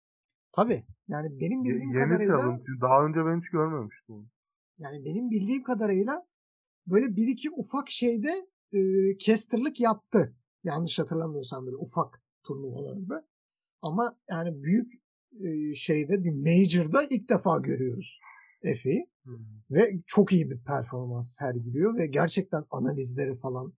Tabii. 0.52 0.85
Yani 1.09 1.40
benim 1.40 1.64
bildiğim 1.64 1.94
yeni 1.94 2.09
kadarıyla 2.09 2.38
challenge. 2.38 2.64
Daha 2.81 3.07
önce 3.07 3.20
ben 3.26 3.40
hiç 3.40 3.50
görmemiştim. 3.50 4.30
yani 4.78 5.05
benim 5.05 5.30
bildiğim 5.30 5.62
kadarıyla 5.62 6.26
böyle 6.87 7.16
bir 7.16 7.28
iki 7.28 7.51
ufak 7.51 7.91
şeyde 7.91 8.47
e, 8.72 8.78
casterlık 9.18 9.80
yaptı. 9.80 10.37
Yanlış 10.64 10.99
hatırlamıyorsam 10.99 11.66
böyle 11.66 11.76
ufak 11.76 12.22
turnuvalarda. 12.45 13.26
Ama 13.83 14.18
yani 14.30 14.62
büyük 14.62 14.89
e, 15.41 15.74
şeyde 15.74 16.24
bir 16.24 16.33
major'da 16.33 17.03
ilk 17.11 17.28
defa 17.28 17.59
görüyoruz 17.59 18.20
Efe'yi. 18.62 19.11
Hmm. 19.24 19.39
Ve 19.70 20.03
çok 20.07 20.33
iyi 20.33 20.51
bir 20.51 20.64
performans 20.64 21.37
sergiliyor 21.37 21.97
ve 21.97 22.07
gerçekten 22.07 22.64
analizleri 22.70 23.35
falan 23.35 23.74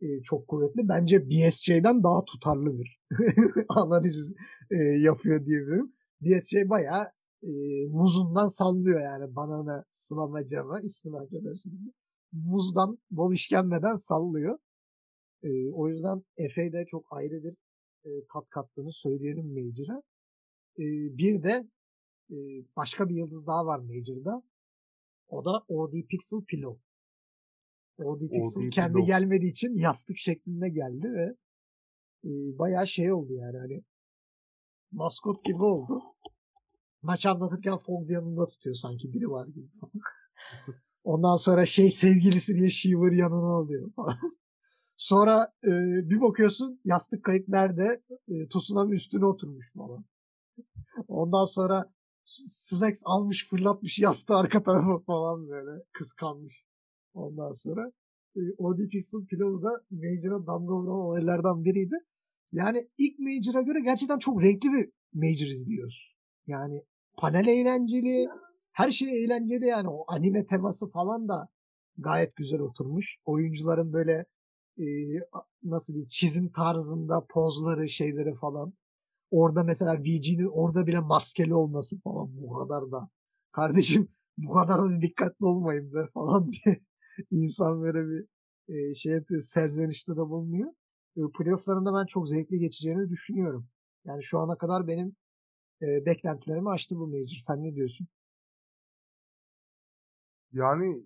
e, 0.00 0.22
çok 0.22 0.48
kuvvetli. 0.48 0.88
Bence 0.88 1.30
BSJ'den 1.30 2.02
daha 2.02 2.24
tutarlı 2.24 2.78
bir 2.78 3.00
analiz 3.68 4.34
e, 4.70 4.76
yapıyor 4.76 5.46
diyebilirim. 5.46 5.92
BSJ 6.20 6.54
bayağı 6.68 7.04
e, 7.42 7.50
muzundan 7.88 8.46
sallıyor 8.46 9.00
yani 9.00 9.36
banana 9.36 9.84
slamacama 9.90 10.80
ismini 10.80 11.16
arkadaşım. 11.16 11.92
Muzdan 12.32 12.98
bol 13.10 13.32
işkembeden 13.32 13.94
sallıyor. 13.94 14.58
E, 15.42 15.70
o 15.70 15.88
yüzden 15.88 16.22
Efe 16.36 16.72
de 16.72 16.84
çok 16.86 17.06
ayrı 17.10 17.44
bir 17.44 17.56
e, 18.04 18.10
tat 18.32 18.48
kattığını 18.48 18.92
söyleyelim 18.92 19.46
Major'a. 19.46 20.02
E, 20.78 20.84
bir 21.18 21.42
de 21.42 21.68
e, 22.30 22.36
başka 22.76 23.08
bir 23.08 23.14
yıldız 23.14 23.46
daha 23.46 23.66
var 23.66 23.78
Major'da. 23.78 24.42
O 25.28 25.44
da 25.44 25.64
OD 25.68 25.92
Pixel 26.08 26.44
Pillow. 26.48 26.82
OD 27.98 28.20
Pixel 28.20 28.66
OD 28.66 28.70
kendi 28.70 28.92
Pillow. 28.92 29.06
gelmediği 29.06 29.50
için 29.50 29.76
yastık 29.76 30.18
şeklinde 30.18 30.68
geldi 30.68 31.12
ve 31.12 31.36
e, 32.24 32.30
bayağı 32.58 32.86
şey 32.86 33.12
oldu 33.12 33.32
yani 33.32 33.58
hani 33.58 33.82
maskot 34.92 35.44
gibi 35.44 35.62
oldu. 35.62 36.02
Maç 37.02 37.26
anlatırken 37.26 37.76
Fogg 37.76 38.10
yanında 38.10 38.48
tutuyor 38.48 38.74
sanki 38.74 39.12
biri 39.12 39.30
var 39.30 39.46
gibi. 39.46 39.68
Ondan 41.04 41.36
sonra 41.36 41.66
şey 41.66 41.90
sevgilisi 41.90 42.54
diye 42.54 42.70
Shiver 42.70 43.12
yanına 43.12 43.54
alıyor. 43.54 43.90
Sonra 44.96 45.52
e, 45.64 45.70
bir 46.10 46.20
bakıyorsun 46.20 46.80
yastık 46.84 47.24
kayıp 47.24 47.48
nerede? 47.48 48.02
E, 48.28 48.48
Tsunami 48.48 48.94
üstüne 48.94 49.26
oturmuş 49.26 49.72
falan. 49.72 50.04
Ondan 51.08 51.44
sonra 51.44 51.92
Slex 52.24 53.02
almış 53.06 53.48
fırlatmış 53.50 53.98
yastığı 53.98 54.36
arka 54.36 54.62
tarafa 54.62 54.98
falan 54.98 55.48
böyle 55.48 55.84
kıskanmış. 55.92 56.64
Ondan 57.14 57.52
sonra 57.52 57.92
e, 58.36 58.40
OD 58.58 58.78
Pilavı 59.30 59.62
da 59.62 59.70
Major'a 59.90 60.46
damga 60.46 60.74
vuran 60.74 60.98
olaylardan 60.98 61.64
biriydi. 61.64 61.96
Yani 62.52 62.88
ilk 62.98 63.18
Major'a 63.18 63.62
göre 63.62 63.80
gerçekten 63.80 64.18
çok 64.18 64.42
renkli 64.42 64.68
bir 64.72 64.90
Major 65.12 65.46
izliyoruz. 65.46 66.14
Yani 66.46 66.82
panel 67.18 67.46
eğlenceli, 67.46 68.28
her 68.72 68.90
şey 68.90 69.24
eğlenceli 69.24 69.66
yani 69.66 69.88
o 69.88 70.04
anime 70.08 70.46
teması 70.46 70.90
falan 70.90 71.28
da 71.28 71.48
gayet 71.98 72.36
güzel 72.36 72.60
oturmuş. 72.60 73.16
Oyuncuların 73.24 73.92
böyle 73.92 74.26
e, 74.78 74.84
nasıl 75.62 75.94
diyeyim 75.94 76.08
çizim 76.08 76.52
tarzında 76.52 77.26
pozları 77.30 77.88
şeyleri 77.88 78.34
falan. 78.34 78.74
Orada 79.30 79.64
mesela 79.64 79.98
VG'nin 80.00 80.50
orada 80.52 80.86
bile 80.86 81.00
maskeli 81.00 81.54
olması 81.54 81.98
falan 82.00 82.42
bu 82.42 82.52
kadar 82.52 82.92
da. 82.92 83.08
Kardeşim 83.50 84.08
bu 84.38 84.52
kadar 84.52 84.78
da 84.78 85.00
dikkatli 85.00 85.46
olmayın 85.46 85.94
be 85.94 86.06
falan 86.14 86.52
diye 86.64 86.80
insan 87.30 87.82
böyle 87.82 87.98
bir 88.08 88.26
e, 88.68 88.94
şey 88.94 89.12
yapıyor 89.12 89.40
serzenişte 89.40 90.12
de 90.12 90.16
bulunuyor. 90.20 90.72
E, 91.16 91.20
playofflarında 91.38 91.94
ben 91.94 92.06
çok 92.06 92.28
zevkli 92.28 92.58
geçeceğini 92.58 93.10
düşünüyorum. 93.10 93.68
Yani 94.04 94.22
şu 94.22 94.38
ana 94.38 94.58
kadar 94.58 94.88
benim 94.88 95.16
e, 95.82 96.06
beklentilerimi 96.06 96.70
aştı 96.70 96.96
bu 96.96 97.06
Major. 97.06 97.38
Sen 97.40 97.64
ne 97.64 97.74
diyorsun? 97.74 98.08
Yani 100.52 101.02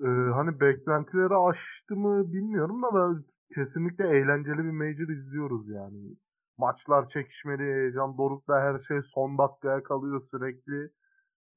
e, 0.00 0.08
hani 0.34 0.60
beklentileri 0.60 1.34
aştı 1.34 1.96
mı 1.96 2.32
bilmiyorum 2.32 2.82
da 2.82 2.94
ben 2.94 3.24
kesinlikle 3.54 4.04
eğlenceli 4.08 4.58
bir 4.58 4.70
Major 4.70 5.08
izliyoruz 5.08 5.68
yani. 5.68 6.16
Maçlar 6.58 7.08
çekişmeli, 7.08 7.62
heyecan 7.62 8.18
dorukta 8.18 8.60
her 8.60 8.78
şey 8.88 8.98
son 9.14 9.38
dakikaya 9.38 9.82
kalıyor 9.82 10.28
sürekli. 10.30 10.90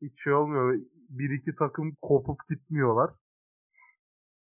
Hiç 0.01 0.24
şey 0.24 0.34
olmuyor. 0.34 0.80
Bir 1.09 1.39
iki 1.39 1.55
takım 1.55 1.95
kopup 2.01 2.39
gitmiyorlar. 2.49 3.11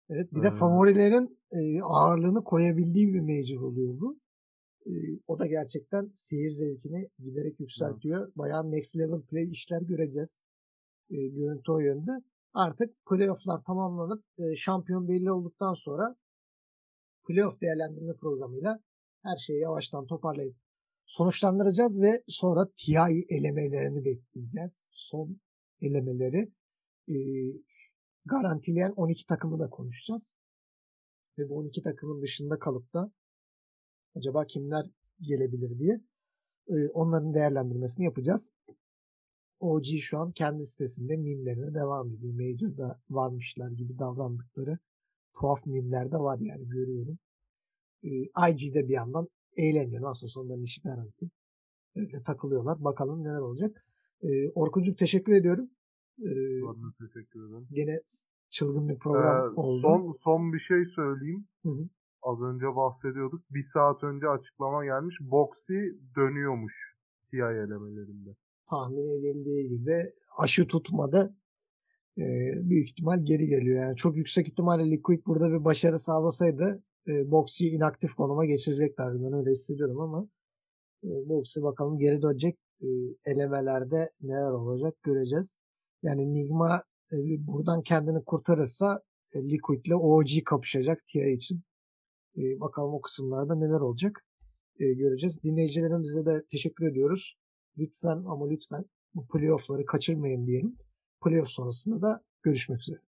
Evet 0.09 0.33
bir 0.33 0.43
de 0.43 0.51
favorilerin 0.51 1.39
e, 1.51 1.81
ağırlığını 1.83 2.43
koyabildiği 2.43 3.13
bir 3.13 3.19
major 3.19 3.61
oluyor 3.61 3.99
bu. 3.99 4.19
E, 4.85 4.91
o 5.27 5.39
da 5.39 5.47
gerçekten 5.47 6.11
seyir 6.13 6.49
zevkini 6.49 7.09
giderek 7.19 7.59
yükseltiyor. 7.59 8.25
Evet. 8.25 8.37
Bayağı 8.37 8.71
next 8.71 8.97
level 8.97 9.21
play 9.21 9.51
işler 9.51 9.81
göreceğiz. 9.81 10.43
E, 11.11 11.27
görüntü 11.27 11.71
o 11.71 11.79
yönde. 11.79 12.11
Artık 12.53 13.05
playofflar 13.09 13.63
tamamlanıp 13.63 14.23
e, 14.37 14.55
şampiyon 14.55 15.07
belli 15.07 15.31
olduktan 15.31 15.73
sonra 15.73 16.15
playoff 17.27 17.61
değerlendirme 17.61 18.13
programıyla 18.13 18.79
her 19.23 19.37
şeyi 19.37 19.59
yavaştan 19.59 20.07
toparlayıp 20.07 20.55
sonuçlandıracağız 21.05 22.01
ve 22.01 22.23
sonra 22.27 22.67
TI 22.77 23.25
elemelerini 23.29 24.05
bekleyeceğiz. 24.05 24.89
Son 24.93 25.39
elemeleri. 25.81 26.51
E, 27.09 27.15
garantileyen 28.25 28.91
12 28.91 29.25
takımı 29.25 29.59
da 29.59 29.69
konuşacağız. 29.69 30.35
Ve 31.37 31.49
bu 31.49 31.57
12 31.57 31.81
takımın 31.81 32.21
dışında 32.21 32.59
kalıp 32.59 32.93
da 32.93 33.11
acaba 34.15 34.45
kimler 34.45 34.85
gelebilir 35.21 35.79
diye 35.79 36.01
e, 36.67 36.89
onların 36.89 37.33
değerlendirmesini 37.33 38.05
yapacağız. 38.05 38.51
OG 39.61 39.85
şu 40.01 40.17
an 40.17 40.31
kendi 40.31 40.63
sitesinde 40.63 41.17
mimlerine 41.17 41.73
devam 41.73 42.13
ediyor. 42.13 42.33
Major'da 42.33 42.99
varmışlar 43.09 43.71
gibi 43.71 43.99
davrandıkları 43.99 44.77
tuhaf 45.39 45.65
mimler 45.65 46.11
de 46.11 46.17
var 46.17 46.39
yani 46.39 46.69
görüyorum. 46.69 47.17
E, 48.03 48.09
IG'de 48.49 48.87
bir 48.87 48.93
yandan 48.93 49.27
eğleniyor. 49.57 50.01
Nasıl 50.01 50.27
olsa 50.27 50.39
onların 50.39 50.63
işi 50.63 50.81
garanti. 50.81 51.29
Öyle 51.95 52.23
takılıyorlar. 52.23 52.83
Bakalım 52.83 53.23
neler 53.23 53.39
olacak. 53.39 53.85
E, 54.21 54.49
Orkuncuk 54.49 54.97
teşekkür 54.97 55.33
ediyorum. 55.33 55.69
Ee, 56.19 56.61
teşekkür 56.99 57.49
ederim. 57.49 57.67
Gene 57.71 57.99
çılgın 58.49 58.89
bir 58.89 58.99
program 58.99 59.53
ee, 59.53 59.59
oldu. 59.59 59.81
Son, 59.81 60.17
son 60.23 60.53
bir 60.53 60.59
şey 60.59 60.85
söyleyeyim. 60.95 61.47
Hı 61.63 61.69
hı. 61.69 61.89
Az 62.21 62.41
önce 62.41 62.65
bahsediyorduk. 62.75 63.43
Bir 63.51 63.63
saat 63.63 64.03
önce 64.03 64.29
açıklama 64.29 64.85
gelmiş. 64.85 65.15
Boxy 65.21 65.79
dönüyormuş 66.15 66.95
TI 67.31 67.37
elemelerinde. 67.37 68.35
Tahmin 68.71 69.19
edildiği 69.19 69.69
gibi 69.69 70.11
aşı 70.37 70.67
tutmadı. 70.67 71.35
Ee, 72.17 72.51
büyük 72.69 72.89
ihtimal 72.89 73.25
geri 73.25 73.47
geliyor. 73.47 73.83
Yani 73.83 73.95
çok 73.95 74.17
yüksek 74.17 74.47
ihtimalle 74.47 74.91
Liquid 74.91 75.25
burada 75.25 75.51
bir 75.51 75.65
başarı 75.65 75.99
sağlasaydı 75.99 76.83
e, 77.07 77.31
Boxy'yi 77.31 77.71
inaktif 77.71 78.13
konuma 78.13 78.45
geçireceklerdi. 78.45 79.23
Ben 79.23 79.33
öyle 79.33 79.51
hissediyorum 79.51 79.99
ama 79.99 80.27
e, 81.03 81.09
Boxy 81.29 81.61
bakalım 81.61 81.99
geri 81.99 82.21
dönecek. 82.21 82.57
E, 82.81 82.87
elemelerde 83.25 84.09
neler 84.21 84.51
olacak 84.51 85.03
göreceğiz. 85.03 85.57
Yani 86.03 86.33
Nigma 86.33 86.81
e, 87.11 87.17
buradan 87.47 87.81
kendini 87.81 88.23
kurtarırsa 88.23 89.01
e, 89.33 89.43
Liquid 89.43 89.85
ile 89.85 89.95
OG 89.95 90.29
kapışacak 90.45 91.05
TI 91.07 91.33
için. 91.33 91.61
E, 92.37 92.59
bakalım 92.59 92.93
o 92.93 93.01
kısımlarda 93.01 93.55
neler 93.55 93.79
olacak 93.79 94.25
e, 94.79 94.93
göreceğiz. 94.93 95.43
Dinleyicilerimize 95.43 96.25
de 96.25 96.45
teşekkür 96.51 96.91
ediyoruz. 96.91 97.40
Lütfen 97.77 98.17
ama 98.17 98.49
lütfen 98.49 98.85
bu 99.15 99.27
playoff'ları 99.27 99.85
kaçırmayın 99.85 100.47
diyelim. 100.47 100.77
Playoff 101.23 101.49
sonrasında 101.49 102.01
da 102.01 102.23
görüşmek 102.43 102.79
üzere. 102.79 103.10